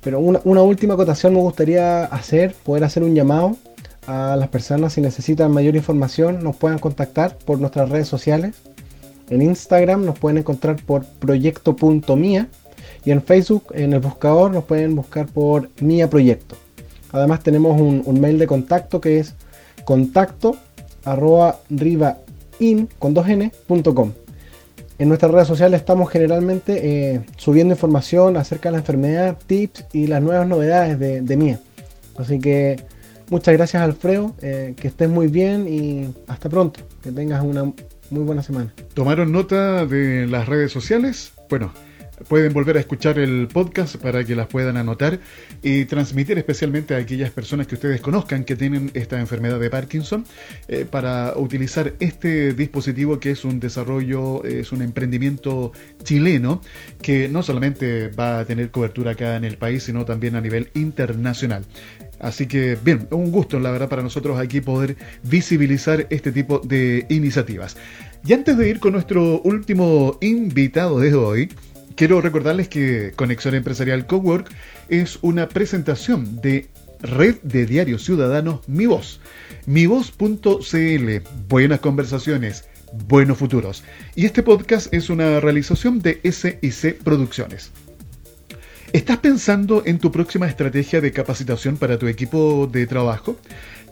Pero 0.04 0.20
una, 0.20 0.62
última 0.62 0.96
acotación 0.96 1.34
me 1.34 1.40
gustaría 1.40 2.04
hacer, 2.06 2.54
poder 2.66 2.84
hacer 2.84 3.04
un 3.04 3.16
llamado 3.16 3.56
a 4.06 4.36
las 4.36 4.50
personas 4.50 4.94
si 4.94 5.02
necesitan 5.02 5.50
mayor 5.52 5.78
información, 5.78 6.44
nos 6.44 6.58
puedan 6.58 6.78
contactar 6.78 7.38
por 7.38 7.60
nuestras 7.60 7.90
redes 7.90 8.10
sociales. 8.10 8.56
En 9.30 9.42
Instagram 9.42 10.04
nos 10.04 10.20
pueden 10.20 10.40
encontrar 10.40 10.76
por 10.84 11.06
proyecto.mia 11.06 12.48
y 13.06 13.12
en 13.12 13.22
Facebook, 13.22 13.68
en 13.74 13.94
el 13.94 14.00
buscador, 14.00 14.52
nos 14.52 14.66
pueden 14.66 14.94
buscar 14.96 15.28
por 15.28 15.70
Mia 15.80 16.10
Proyecto. 16.10 16.58
Además 17.14 17.42
tenemos 17.42 17.80
un 17.80 18.20
mail 18.20 18.38
de 18.40 18.48
contacto 18.48 19.00
que 19.00 19.20
es 19.20 19.36
contacto 19.86 20.56
arroba 21.04 21.60
rivain 21.70 22.88
con 23.00 23.14
2n.com. 23.14 24.14
En 25.00 25.08
nuestras 25.10 25.32
redes 25.32 25.48
sociales 25.48 25.82
estamos 25.82 26.10
generalmente 26.10 27.14
eh, 27.14 27.22
subiendo 27.38 27.74
información 27.74 28.38
acerca 28.38 28.70
de 28.70 28.74
la 28.74 28.78
enfermedad, 28.80 29.38
tips 29.48 29.86
y 29.92 30.08
las 30.08 30.22
nuevas 30.22 30.48
novedades 30.48 31.00
de, 31.00 31.38
Mía. 31.38 31.60
Así 32.18 32.40
que 32.40 32.78
muchas 33.30 33.56
gracias 33.56 33.82
Alfredo, 33.82 34.36
eh, 34.42 34.76
que 34.80 34.88
estés 34.88 35.10
muy 35.10 35.28
bien 35.28 35.68
y 35.68 36.14
hasta 36.28 36.48
pronto, 36.48 36.82
que 37.02 37.12
tengas 37.12 37.44
una 37.44 37.64
muy 37.64 38.24
buena 38.24 38.44
semana. 38.44 38.74
¿Tomaron 38.94 39.32
nota 39.32 39.86
de 39.86 40.28
las 40.28 40.48
redes 40.48 40.72
sociales? 40.72 41.34
Bueno, 41.50 41.74
Pueden 42.28 42.54
volver 42.54 42.78
a 42.78 42.80
escuchar 42.80 43.20
el 43.20 43.48
podcast 43.48 43.98
para 43.98 44.24
que 44.24 44.36
las 44.36 44.48
puedan 44.48 44.78
anotar 44.78 45.20
y 45.62 45.86
transmitir 45.86 46.38
especialmente 46.38 46.96
a 46.96 46.98
aquellas 46.98 47.32
personas 47.32 47.68
que 47.68 47.76
ustedes 47.76 48.02
conozcan 48.02 48.44
que 48.44 48.56
tienen 48.56 48.92
esta 48.94 49.20
enfermedad 49.20 49.60
de 49.60 49.70
Parkinson 49.70 50.26
eh, 50.68 50.86
para 50.90 51.34
utilizar 51.36 51.94
este 52.00 52.54
dispositivo 52.54 53.20
que 53.20 53.32
es 53.32 53.44
un 53.46 53.60
desarrollo, 53.60 54.44
es 54.44 54.72
un 54.72 54.82
emprendimiento 54.82 55.72
chileno 56.04 56.62
que 57.02 57.28
no 57.28 57.44
solamente 57.44 58.08
va 58.10 58.40
a 58.40 58.46
tener 58.46 58.72
cobertura 58.72 59.12
acá 59.12 59.36
en 59.36 59.44
el 59.44 59.58
país, 59.58 59.84
sino 59.84 60.06
también 60.06 60.36
a 60.36 60.42
nivel 60.42 60.70
internacional. 60.74 61.66
Así 62.20 62.48
que, 62.48 62.78
bien, 62.82 63.08
un 63.12 63.32
gusto, 63.32 63.60
la 63.60 63.70
verdad, 63.70 63.90
para 63.90 64.02
nosotros 64.02 64.40
aquí 64.40 64.62
poder 64.62 64.96
visibilizar 65.24 66.08
este 66.10 66.32
tipo 66.32 66.60
de 66.60 67.06
iniciativas. 67.10 67.76
Y 68.26 68.32
antes 68.32 68.58
de 68.58 68.70
ir 68.70 68.80
con 68.80 68.94
nuestro 68.94 69.42
último 69.42 70.18
invitado 70.22 71.02
de 71.02 71.14
hoy, 71.14 71.50
Quiero 71.96 72.22
recordarles 72.22 72.70
que 72.70 73.14
Conexión 73.16 73.54
Empresarial 73.54 74.08
Cowork 74.08 74.50
es 74.90 75.20
una 75.22 75.48
presentación 75.48 76.42
de 76.42 76.68
Red 77.02 77.36
de 77.44 77.66
Diarios 77.68 78.04
Ciudadanos 78.04 78.62
Mi 78.68 78.88
Voz. 78.88 79.20
MiVoz.cl. 79.68 81.10
Buenas 81.48 81.80
conversaciones, 81.82 82.66
buenos 83.08 83.38
futuros. 83.38 83.84
Y 84.16 84.26
este 84.26 84.42
podcast 84.42 84.92
es 84.92 85.10
una 85.10 85.40
realización 85.40 86.02
de 86.02 86.20
SIC 86.24 87.04
Producciones. 87.04 87.72
¿Estás 88.92 89.18
pensando 89.18 89.84
en 89.86 90.00
tu 90.00 90.12
próxima 90.12 90.48
estrategia 90.48 91.02
de 91.02 91.12
capacitación 91.12 91.78
para 91.78 92.00
tu 92.00 92.08
equipo 92.08 92.68
de 92.72 92.88
trabajo? 92.88 93.38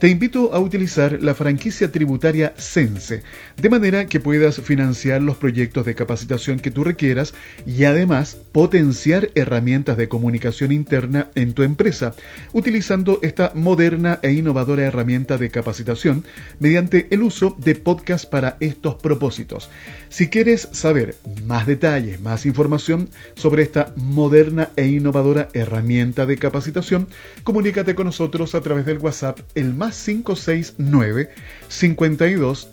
Te 0.01 0.09
invito 0.09 0.51
a 0.51 0.59
utilizar 0.59 1.21
la 1.21 1.35
franquicia 1.35 1.91
tributaria 1.91 2.55
Sense, 2.57 3.21
de 3.55 3.69
manera 3.69 4.07
que 4.07 4.19
puedas 4.19 4.59
financiar 4.59 5.21
los 5.21 5.37
proyectos 5.37 5.85
de 5.85 5.93
capacitación 5.93 6.59
que 6.59 6.71
tú 6.71 6.83
requieras 6.83 7.35
y 7.67 7.83
además 7.83 8.35
potenciar 8.51 9.29
herramientas 9.35 9.97
de 9.97 10.09
comunicación 10.09 10.71
interna 10.71 11.29
en 11.35 11.53
tu 11.53 11.61
empresa, 11.61 12.15
utilizando 12.51 13.19
esta 13.21 13.51
moderna 13.53 14.17
e 14.23 14.31
innovadora 14.31 14.85
herramienta 14.85 15.37
de 15.37 15.51
capacitación 15.51 16.25
mediante 16.57 17.05
el 17.11 17.21
uso 17.21 17.55
de 17.59 17.75
podcast 17.75 18.25
para 18.27 18.57
estos 18.59 18.95
propósitos. 18.95 19.69
Si 20.09 20.29
quieres 20.29 20.67
saber 20.71 21.15
más 21.45 21.67
detalles, 21.67 22.19
más 22.21 22.47
información 22.47 23.07
sobre 23.35 23.61
esta 23.61 23.93
moderna 23.97 24.71
e 24.75 24.87
innovadora 24.87 25.49
herramienta 25.53 26.25
de 26.25 26.37
capacitación, 26.37 27.07
comunícate 27.43 27.93
con 27.93 28.07
nosotros 28.07 28.55
a 28.55 28.61
través 28.61 28.87
del 28.87 28.97
WhatsApp 28.97 29.41
el 29.53 29.75
más 29.75 29.90
569 29.91 31.29
52 31.67 32.69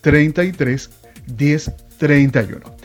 33 0.00 0.90
10 1.26 1.72
31. 1.98 2.80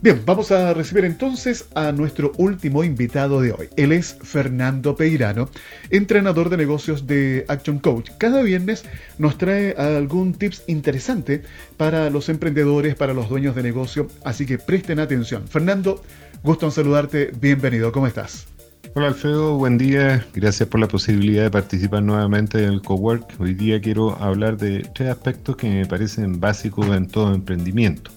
Bien, 0.00 0.22
vamos 0.24 0.52
a 0.52 0.72
recibir 0.74 1.04
entonces 1.04 1.66
a 1.74 1.90
nuestro 1.90 2.30
último 2.36 2.84
invitado 2.84 3.40
de 3.40 3.50
hoy. 3.50 3.68
Él 3.76 3.90
es 3.90 4.16
Fernando 4.22 4.94
Peirano, 4.94 5.50
entrenador 5.90 6.50
de 6.50 6.56
negocios 6.56 7.08
de 7.08 7.44
Action 7.48 7.80
Coach. 7.80 8.10
Cada 8.16 8.42
viernes 8.42 8.84
nos 9.18 9.38
trae 9.38 9.72
algún 9.76 10.34
tips 10.34 10.62
interesante 10.68 11.42
para 11.76 12.10
los 12.10 12.28
emprendedores, 12.28 12.94
para 12.94 13.12
los 13.12 13.28
dueños 13.28 13.56
de 13.56 13.64
negocio, 13.64 14.06
así 14.24 14.46
que 14.46 14.58
presten 14.58 15.00
atención. 15.00 15.48
Fernando, 15.48 16.00
gusto 16.44 16.66
en 16.66 16.72
saludarte, 16.72 17.32
bienvenido, 17.40 17.90
¿cómo 17.90 18.06
estás? 18.06 18.57
Hola 18.98 19.06
Alfredo, 19.10 19.56
buen 19.56 19.78
día. 19.78 20.26
Gracias 20.34 20.68
por 20.68 20.80
la 20.80 20.88
posibilidad 20.88 21.44
de 21.44 21.52
participar 21.52 22.02
nuevamente 22.02 22.64
en 22.64 22.72
el 22.72 22.82
Cowork. 22.82 23.32
Hoy 23.38 23.54
día 23.54 23.80
quiero 23.80 24.20
hablar 24.20 24.56
de 24.56 24.80
tres 24.92 25.10
aspectos 25.10 25.54
que 25.54 25.68
me 25.70 25.86
parecen 25.86 26.40
básicos 26.40 26.88
en 26.88 27.06
todo 27.06 27.32
emprendimiento 27.32 28.10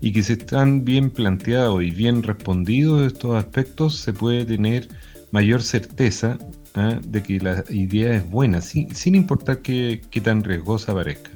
y 0.00 0.12
que 0.12 0.24
si 0.24 0.32
están 0.32 0.84
bien 0.84 1.08
planteados 1.08 1.84
y 1.84 1.92
bien 1.92 2.24
respondidos 2.24 3.06
estos 3.06 3.36
aspectos, 3.36 3.96
se 3.96 4.12
puede 4.12 4.44
tener 4.44 4.88
mayor 5.30 5.62
certeza 5.62 6.36
¿ah? 6.74 6.98
de 7.06 7.22
que 7.22 7.38
la 7.38 7.62
idea 7.70 8.12
es 8.12 8.28
buena, 8.28 8.60
sin, 8.60 8.92
sin 8.92 9.14
importar 9.14 9.58
qué, 9.58 10.02
qué, 10.10 10.20
tan 10.20 10.42
riesgosa 10.42 10.92
parezca. 10.92 11.30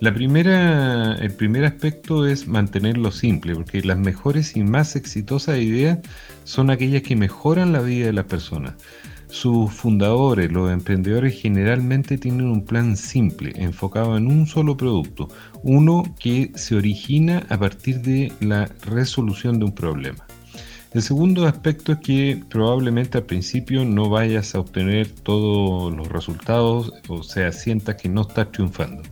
El 0.00 0.14
primer 0.14 1.64
aspecto 1.64 2.24
es 2.24 2.46
mantenerlo 2.46 3.10
simple, 3.10 3.56
porque 3.56 3.82
las 3.82 3.98
mejores 3.98 4.56
y 4.56 4.62
más 4.62 4.94
exitosas 4.94 5.58
ideas 5.58 5.98
son 6.44 6.70
aquellas 6.70 7.02
que 7.02 7.16
mejoran 7.16 7.72
la 7.72 7.80
vida 7.80 8.06
de 8.06 8.12
las 8.12 8.26
personas. 8.26 8.74
Sus 9.28 9.72
fundadores, 9.72 10.52
los 10.52 10.70
emprendedores, 10.70 11.38
generalmente 11.38 12.16
tienen 12.16 12.46
un 12.46 12.64
plan 12.64 12.96
simple, 12.96 13.52
enfocado 13.56 14.16
en 14.16 14.28
un 14.28 14.46
solo 14.46 14.76
producto, 14.76 15.28
uno 15.64 16.04
que 16.20 16.52
se 16.54 16.76
origina 16.76 17.44
a 17.48 17.58
partir 17.58 18.00
de 18.00 18.32
la 18.40 18.70
resolución 18.86 19.58
de 19.58 19.64
un 19.64 19.74
problema. 19.74 20.24
El 20.94 21.02
segundo 21.02 21.46
aspecto 21.46 21.92
es 21.92 21.98
que 21.98 22.42
probablemente 22.48 23.18
al 23.18 23.24
principio 23.24 23.84
no 23.84 24.08
vayas 24.08 24.54
a 24.54 24.60
obtener 24.60 25.08
todos 25.10 25.94
los 25.94 26.08
resultados, 26.08 26.94
o 27.08 27.22
sea, 27.24 27.52
sientas 27.52 27.96
que 27.96 28.08
no 28.08 28.22
estás 28.22 28.52
triunfando. 28.52 29.02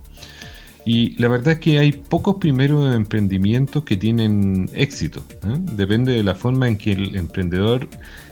Y 0.87 1.20
la 1.20 1.27
verdad 1.27 1.55
es 1.55 1.59
que 1.59 1.81
hay 1.81 1.90
pocos 1.90 2.37
primeros 2.37 2.94
emprendimientos 2.94 3.83
que 3.83 3.96
tienen 3.96 4.70
éxito. 4.72 5.20
¿eh? 5.44 5.57
Depende 5.72 6.12
de 6.12 6.22
la 6.22 6.37
forma 6.37 6.68
en 6.68 6.79
que 6.79 6.92
el 6.92 7.16
emprendedor 7.16 7.88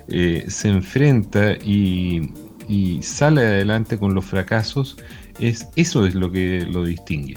eh, 0.07 0.45
se 0.47 0.69
enfrenta 0.69 1.55
y, 1.55 2.31
y, 2.69 3.03
sale 3.03 3.41
adelante 3.43 3.99
con 3.99 4.15
los 4.15 4.25
fracasos. 4.25 4.97
Es, 5.41 5.67
eso 5.75 6.07
es 6.07 6.15
lo 6.15 6.31
que 6.31 6.65
lo 6.71 6.85
distingue. 6.85 7.37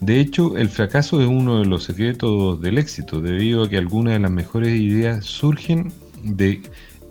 De 0.00 0.18
hecho, 0.18 0.56
el 0.56 0.68
fracaso 0.68 1.20
es 1.20 1.28
uno 1.28 1.60
de 1.60 1.66
los 1.66 1.84
secretos 1.84 2.60
del 2.60 2.78
éxito, 2.78 3.20
debido 3.20 3.62
a 3.62 3.68
que 3.70 3.78
algunas 3.78 4.14
de 4.14 4.20
las 4.20 4.30
mejores 4.32 4.80
ideas 4.80 5.24
surgen 5.24 5.92
de 6.24 6.62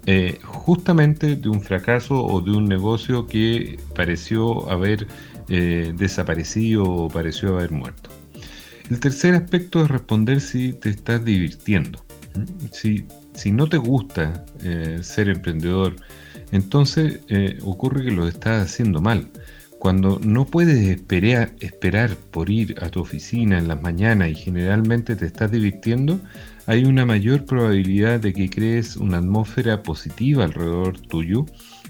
eh, 0.06 0.40
justamente 0.44 1.36
de 1.36 1.50
un 1.50 1.62
fracaso 1.62 2.26
o 2.26 2.40
de 2.40 2.52
un 2.52 2.66
negocio 2.70 3.28
que 3.28 3.78
pareció 3.94 4.70
haber 4.72 5.06
eh, 5.50 5.94
desaparecido 5.96 6.84
o 6.84 7.10
pareció 7.10 7.58
haber 7.58 7.72
muerto. 7.72 8.10
El 8.90 9.00
tercer 9.00 9.36
aspecto 9.36 9.84
es 9.84 9.90
responder 9.90 10.40
si 10.42 10.74
te 10.74 10.90
estás 10.90 11.24
divirtiendo. 11.24 12.04
Si, 12.72 13.06
si 13.34 13.52
no 13.52 13.68
te 13.68 13.78
gusta 13.78 14.46
eh, 14.64 15.00
ser 15.02 15.30
emprendedor, 15.30 15.96
entonces 16.52 17.20
eh, 17.28 17.58
ocurre 17.64 18.06
que 18.06 18.12
lo 18.12 18.28
estás 18.28 18.66
haciendo 18.66 19.02
mal. 19.02 19.30
Cuando 19.80 20.20
no 20.24 20.46
puedes 20.46 20.88
esperar, 20.88 21.52
esperar 21.60 22.16
por 22.32 22.50
ir 22.50 22.76
a 22.82 22.90
tu 22.90 23.02
oficina 23.02 23.60
en 23.60 23.68
las 23.68 23.82
mañanas 23.82 24.30
y 24.30 24.36
generalmente 24.36 25.16
te 25.16 25.26
estás 25.26 25.52
divirtiendo, 25.52 26.20
hay 26.66 26.86
una 26.86 27.06
mayor 27.06 27.46
probabilidad 27.46 28.20
de 28.20 28.34
que 28.34 28.50
crees 28.50 28.98
una 28.98 29.20
atmósfera 29.20 29.84
positiva 29.84 30.46
alrededor 30.46 31.00
tuyo 31.00 31.46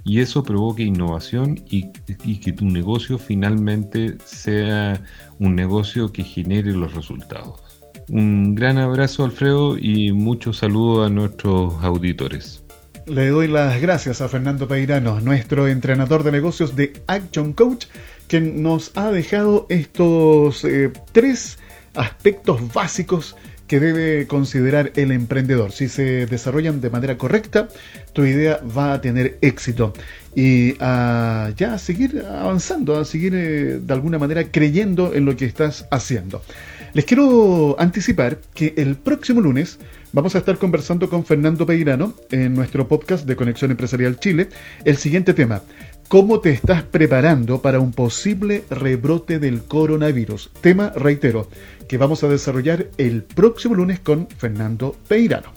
y 0.08 0.22
eso 0.22 0.42
provoque 0.42 0.84
innovación 0.84 1.62
y, 1.70 1.92
que 2.40 2.54
tu 2.54 2.66
negocio 2.66 3.18
finalmente 3.18 4.18
sea 4.24 5.02
un 5.38 5.54
negocio 5.54 6.14
que 6.14 6.24
genere 6.24 6.72
los 6.72 6.94
resultados. 6.94 7.60
Un 8.08 8.56
gran 8.56 8.78
abrazo 8.78 9.26
Alfredo 9.26 9.78
y 9.78 10.14
muchos 10.14 10.60
saludos 10.60 11.08
a 11.08 11.10
nuestros 11.10 11.74
auditores. 11.84 12.64
Le 13.06 13.28
doy 13.28 13.50
las 13.50 13.82
gracias 13.82 14.22
a 14.22 14.30
Fernando 14.30 14.68
Peirano, 14.68 15.20
nuestro 15.20 15.68
entrenador 15.68 16.24
de 16.24 16.32
negocios 16.32 16.78
de 16.78 16.94
Action 17.08 17.52
Coach, 17.52 17.88
que 18.30 18.40
nos 18.40 18.96
ha 18.96 19.12
dejado 19.12 19.66
estos 19.70 20.64
eh, 20.64 20.92
tres 21.12 21.60
aspectos 21.96 22.74
básicos 22.74 23.36
que 23.68 23.80
debe 23.80 24.28
considerar 24.28 24.92
el 24.96 25.12
emprendedor. 25.12 25.72
Si 25.72 25.90
se 25.90 26.26
desarrollan 26.26 26.82
de 26.82 26.90
manera 26.90 27.18
correcta, 27.18 27.68
tu 28.14 28.26
idea 28.26 28.60
va 28.76 28.94
a 28.94 29.02
tener 29.02 29.38
éxito. 29.42 29.94
Y 30.36 30.76
a 30.80 31.52
ya 31.58 31.74
a 31.74 31.78
seguir 31.78 32.24
avanzando, 32.26 32.98
a 33.00 33.06
seguir 33.06 33.34
eh, 33.36 33.80
de 33.82 33.94
alguna 33.94 34.20
manera 34.20 34.52
creyendo 34.52 35.14
en 35.14 35.26
lo 35.26 35.36
que 35.36 35.46
estás 35.46 35.86
haciendo. 35.92 36.42
Les 36.94 37.06
quiero 37.06 37.76
anticipar 37.80 38.40
que 38.54 38.74
el 38.78 38.96
próximo 38.96 39.42
lunes 39.42 39.78
vamos 40.14 40.36
a 40.36 40.40
estar 40.40 40.58
conversando 40.58 41.10
con 41.10 41.26
Fernando 41.26 41.66
Peirano 41.66 42.14
en 42.32 42.54
nuestro 42.54 42.88
podcast 42.88 43.26
de 43.28 43.36
Conexión 43.36 43.72
Empresarial 43.72 44.20
Chile. 44.20 44.50
El 44.86 44.98
siguiente 44.98 45.34
tema, 45.34 45.62
¿Cómo 46.08 46.40
te 46.40 46.52
estás 46.52 46.84
preparando 46.84 47.62
para 47.62 47.82
un 47.82 47.92
posible 47.92 48.64
rebrote 48.70 49.40
del 49.40 49.64
coronavirus? 49.64 50.52
Tema, 50.62 50.94
reitero, 50.96 51.50
que 51.90 51.98
vamos 51.98 52.24
a 52.24 52.30
desarrollar 52.30 52.88
el 52.98 53.24
próximo 53.24 53.76
lunes 53.76 54.00
con 54.00 54.30
Fernando 54.30 54.96
Peirano. 55.10 55.52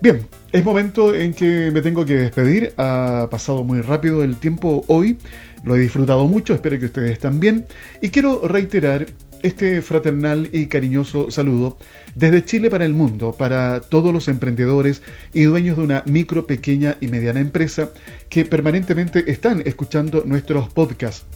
Bien, 0.00 0.26
es 0.52 0.64
momento 0.64 1.14
en 1.14 1.34
que 1.34 1.70
me 1.70 1.82
tengo 1.82 2.06
que 2.06 2.14
despedir. 2.14 2.72
Ha 2.78 3.28
pasado 3.30 3.62
muy 3.62 3.82
rápido 3.82 4.24
el 4.24 4.36
tiempo 4.36 4.86
hoy. 4.88 5.18
Lo 5.64 5.76
he 5.76 5.80
disfrutado 5.80 6.26
mucho, 6.26 6.54
espero 6.54 6.78
que 6.78 6.86
ustedes 6.86 7.18
también. 7.18 7.66
Y 8.00 8.08
quiero 8.08 8.48
reiterar 8.48 9.04
este 9.44 9.82
fraternal 9.82 10.48
y 10.52 10.66
cariñoso 10.66 11.30
saludo 11.30 11.76
desde 12.14 12.46
Chile 12.46 12.70
para 12.70 12.86
el 12.86 12.94
mundo, 12.94 13.32
para 13.32 13.82
todos 13.82 14.10
los 14.10 14.26
emprendedores 14.28 15.02
y 15.34 15.42
dueños 15.42 15.76
de 15.76 15.82
una 15.82 16.02
micro, 16.06 16.46
pequeña 16.46 16.96
y 17.02 17.08
mediana 17.08 17.40
empresa 17.40 17.90
que 18.30 18.46
permanentemente 18.46 19.30
están 19.30 19.62
escuchando 19.66 20.22
nuestros 20.24 20.70
podcasts. 20.70 21.26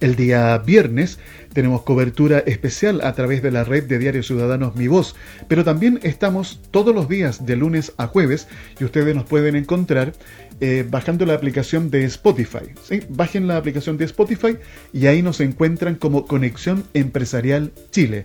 El 0.00 0.16
día 0.16 0.58
viernes 0.58 1.18
tenemos 1.52 1.82
cobertura 1.82 2.40
especial 2.40 3.00
a 3.02 3.14
través 3.14 3.42
de 3.42 3.50
la 3.50 3.64
red 3.64 3.84
de 3.84 3.98
Diarios 3.98 4.26
Ciudadanos 4.26 4.74
Mi 4.76 4.88
Voz, 4.88 5.14
pero 5.46 5.64
también 5.64 5.98
estamos 6.02 6.60
todos 6.72 6.94
los 6.94 7.08
días 7.08 7.46
de 7.46 7.56
lunes 7.56 7.92
a 7.98 8.08
jueves 8.08 8.48
y 8.80 8.84
ustedes 8.84 9.14
nos 9.14 9.24
pueden 9.24 9.54
encontrar 9.54 10.12
eh, 10.60 10.84
bajando 10.88 11.24
la 11.24 11.34
aplicación 11.34 11.90
de 11.90 12.04
Spotify. 12.04 12.72
Bajen 13.08 13.46
la 13.46 13.56
aplicación 13.56 13.96
de 13.96 14.04
Spotify 14.06 14.56
y 14.92 15.06
ahí 15.06 15.22
nos 15.22 15.40
encuentran 15.40 15.94
como 15.94 16.26
Conexión 16.26 16.84
Empresarial 16.94 17.72
Chile. 17.90 18.24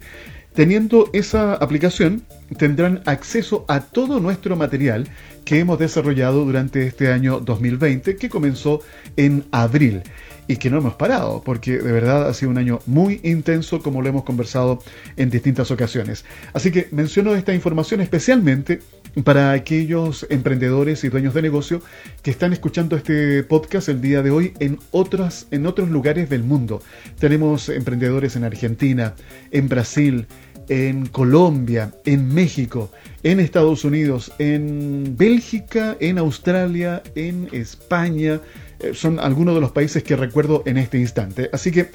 Teniendo 0.54 1.10
esa 1.14 1.56
aplicación, 1.56 2.24
tendrán 2.58 3.02
acceso 3.06 3.66
a 3.68 3.80
todo 3.82 4.20
nuestro 4.20 4.56
material 4.56 5.08
que 5.46 5.60
hemos 5.60 5.80
desarrollado 5.80 6.46
durante 6.46 6.86
este 6.86 7.12
año 7.12 7.40
2020, 7.40 8.16
que 8.18 8.30
comenzó 8.30 8.82
en 9.18 9.46
abril 9.52 10.04
y 10.48 10.58
que 10.58 10.70
no 10.70 10.78
hemos 10.78 10.94
parado, 10.94 11.42
porque 11.44 11.80
de 11.80 11.92
verdad 11.92 12.28
ha 12.28 12.34
sido 12.34 12.52
un 12.52 12.60
año 12.60 12.80
muy 12.86 13.20
intenso, 13.24 13.82
como 13.82 14.02
lo 14.02 14.10
hemos 14.10 14.24
conversado 14.26 14.84
en 15.18 15.32
distintas 15.32 15.72
ocasiones. 15.72 16.24
Así 16.54 16.72
que 16.72 16.88
menciono 16.92 17.34
esta 17.34 17.54
información 17.54 18.02
especialmente 18.02 18.80
para 19.22 19.52
aquellos 19.52 20.26
emprendedores 20.30 21.04
y 21.04 21.10
dueños 21.10 21.36
de 21.36 21.44
negocio 21.44 21.82
que 22.24 22.32
están 22.32 22.52
escuchando 22.52 22.96
este 22.96 23.44
podcast 23.44 23.90
el 23.90 24.02
día 24.02 24.24
de 24.24 24.32
hoy 24.32 24.54
en, 24.60 24.80
otras, 24.92 25.48
en 25.52 25.68
otros 25.68 25.90
lugares 25.90 26.30
del 26.30 26.44
mundo. 26.44 26.82
Tenemos 27.20 27.70
emprendedores 27.70 28.36
en 28.36 28.44
Argentina, 28.44 29.14
en 29.52 29.70
Brasil, 29.70 30.26
en 30.68 31.06
Colombia, 31.06 31.94
en 32.06 32.34
México, 32.34 32.92
en 33.22 33.40
Estados 33.40 33.86
Unidos, 33.86 34.32
en 34.40 35.16
Bélgica, 35.16 35.96
en 36.00 36.18
Australia, 36.18 37.04
en 37.14 37.50
España. 37.52 38.42
Eh, 38.80 38.94
son 38.94 39.20
algunos 39.20 39.54
de 39.54 39.62
los 39.62 39.72
países 39.72 40.04
que 40.04 40.16
recuerdo 40.16 40.64
en 40.66 40.78
este 40.78 40.98
instante. 40.98 41.50
Así 41.54 41.72
que 41.72 41.90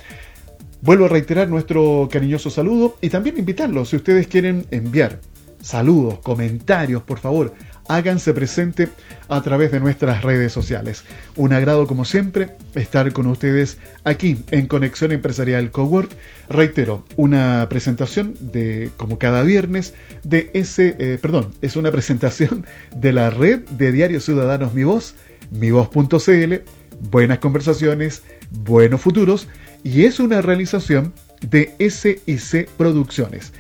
vuelvo 0.83 1.07
a 1.07 1.09
reiterar 1.09 1.49
nuestro 1.49 2.09
cariñoso 2.13 2.51
saludo 2.51 2.97
y 3.01 3.09
también 3.09 3.39
invitarlos 3.39 3.89
si 3.89 3.97
ustedes 3.97 4.29
quieren 4.29 4.67
enviar 4.71 5.19
saludos, 5.61 6.19
comentarios, 6.21 7.03
por 7.03 7.19
favor, 7.19 7.55
háganse 7.89 8.35
presente 8.35 8.89
a 9.29 9.43
través 9.43 9.73
de 9.73 9.81
nuestras 9.81 10.23
redes 10.23 10.53
sociales. 10.53 11.05
Un 11.37 11.53
agrado 11.53 11.87
como 11.87 12.05
siempre 12.05 12.51
estar 12.75 13.13
con 13.13 13.27
ustedes 13.27 13.79
aquí 14.05 14.45
en 14.51 14.67
Conexión 14.67 15.11
Empresarial 15.13 15.71
Cowork. 15.71 16.11
Reitero, 16.49 17.05
una 17.17 17.67
presentación 17.69 18.35
de, 18.41 18.91
como 18.97 19.19
cada 19.19 19.43
viernes, 19.43 19.95
de 20.23 20.51
ese, 20.55 20.97
eh, 20.99 21.19
perdón, 21.21 21.53
es 21.63 21.77
una 21.77 21.91
presentación 21.91 22.67
de 22.95 23.13
la 23.13 23.31
red 23.31 23.61
de 23.71 23.91
Diarios 23.91 24.25
Ciudadanos 24.25 24.75
Mi 24.75 24.85
Voz, 24.85 25.15
mivoz.cl, 25.51 26.55
buenas 27.11 27.39
conversaciones, 27.39 28.23
buenos 28.51 29.01
futuros, 29.01 29.49
y 29.83 30.05
es 30.05 30.21
una 30.21 30.43
realización 30.43 31.15
de 31.41 31.75
SIC 31.79 32.69
Producciones. 32.77 33.53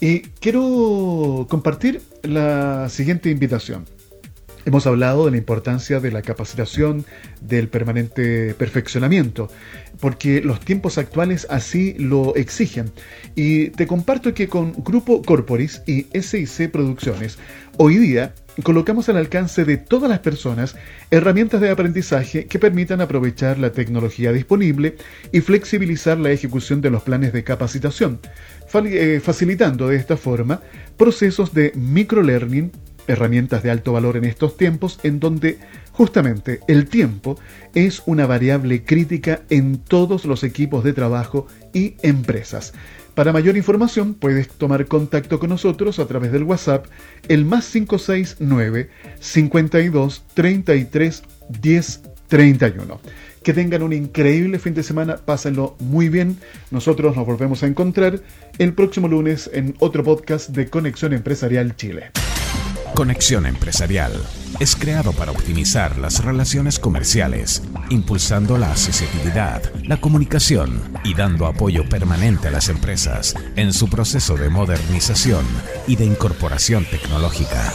Y 0.00 0.20
quiero 0.40 1.46
compartir 1.50 2.00
la 2.22 2.88
siguiente 2.88 3.28
invitación. 3.30 3.84
Hemos 4.66 4.86
hablado 4.86 5.24
de 5.24 5.30
la 5.30 5.36
importancia 5.38 6.00
de 6.00 6.10
la 6.10 6.22
capacitación, 6.22 7.04
del 7.40 7.68
permanente 7.68 8.54
perfeccionamiento, 8.54 9.50
porque 10.00 10.42
los 10.42 10.60
tiempos 10.60 10.98
actuales 10.98 11.46
así 11.50 11.94
lo 11.98 12.34
exigen. 12.34 12.92
Y 13.34 13.70
te 13.70 13.86
comparto 13.86 14.34
que 14.34 14.48
con 14.48 14.72
Grupo 14.78 15.22
Corporis 15.22 15.82
y 15.86 16.06
SIC 16.18 16.70
Producciones, 16.70 17.38
hoy 17.78 17.96
día 17.96 18.34
colocamos 18.62 19.08
al 19.08 19.16
alcance 19.16 19.64
de 19.64 19.78
todas 19.78 20.10
las 20.10 20.18
personas 20.18 20.76
herramientas 21.10 21.60
de 21.60 21.70
aprendizaje 21.70 22.46
que 22.46 22.58
permitan 22.58 23.00
aprovechar 23.00 23.58
la 23.58 23.72
tecnología 23.72 24.32
disponible 24.32 24.96
y 25.32 25.40
flexibilizar 25.40 26.18
la 26.18 26.30
ejecución 26.30 26.80
de 26.80 26.90
los 26.90 27.02
planes 27.02 27.32
de 27.32 27.44
capacitación, 27.44 28.20
facilitando 29.22 29.88
de 29.88 29.96
esta 29.96 30.16
forma 30.16 30.60
procesos 30.96 31.52
de 31.52 31.72
microlearning 31.74 32.70
herramientas 33.06 33.62
de 33.62 33.70
alto 33.70 33.92
valor 33.92 34.16
en 34.16 34.24
estos 34.24 34.56
tiempos 34.56 35.00
en 35.02 35.20
donde 35.20 35.58
justamente 35.92 36.60
el 36.68 36.88
tiempo 36.88 37.38
es 37.74 38.02
una 38.06 38.26
variable 38.26 38.84
crítica 38.84 39.42
en 39.50 39.78
todos 39.78 40.24
los 40.24 40.44
equipos 40.44 40.84
de 40.84 40.92
trabajo 40.92 41.46
y 41.72 41.96
empresas. 42.02 42.72
Para 43.14 43.32
mayor 43.32 43.56
información 43.56 44.14
puedes 44.14 44.48
tomar 44.48 44.86
contacto 44.86 45.40
con 45.40 45.50
nosotros 45.50 45.98
a 45.98 46.06
través 46.06 46.30
del 46.30 46.44
WhatsApp 46.44 46.86
el 47.28 47.44
más 47.44 47.68
569 47.70 48.88
52 49.18 50.24
33 50.34 51.22
10 51.48 52.00
31. 52.28 53.00
Que 53.50 53.54
tengan 53.54 53.82
un 53.82 53.92
increíble 53.92 54.60
fin 54.60 54.74
de 54.74 54.84
semana, 54.84 55.16
pásenlo 55.16 55.74
muy 55.80 56.08
bien. 56.08 56.38
Nosotros 56.70 57.16
nos 57.16 57.26
volvemos 57.26 57.64
a 57.64 57.66
encontrar 57.66 58.22
el 58.58 58.74
próximo 58.74 59.08
lunes 59.08 59.50
en 59.52 59.74
otro 59.80 60.04
podcast 60.04 60.50
de 60.50 60.70
Conexión 60.70 61.12
Empresarial 61.14 61.74
Chile. 61.74 62.12
Conexión 62.94 63.46
Empresarial 63.46 64.12
es 64.60 64.76
creado 64.76 65.10
para 65.12 65.32
optimizar 65.32 65.98
las 65.98 66.24
relaciones 66.24 66.78
comerciales, 66.78 67.64
impulsando 67.88 68.56
la 68.56 68.70
accesibilidad, 68.70 69.60
la 69.82 70.00
comunicación 70.00 70.80
y 71.02 71.14
dando 71.14 71.46
apoyo 71.46 71.88
permanente 71.88 72.46
a 72.46 72.52
las 72.52 72.68
empresas 72.68 73.34
en 73.56 73.72
su 73.72 73.90
proceso 73.90 74.36
de 74.36 74.48
modernización 74.48 75.44
y 75.88 75.96
de 75.96 76.04
incorporación 76.04 76.84
tecnológica. 76.88 77.72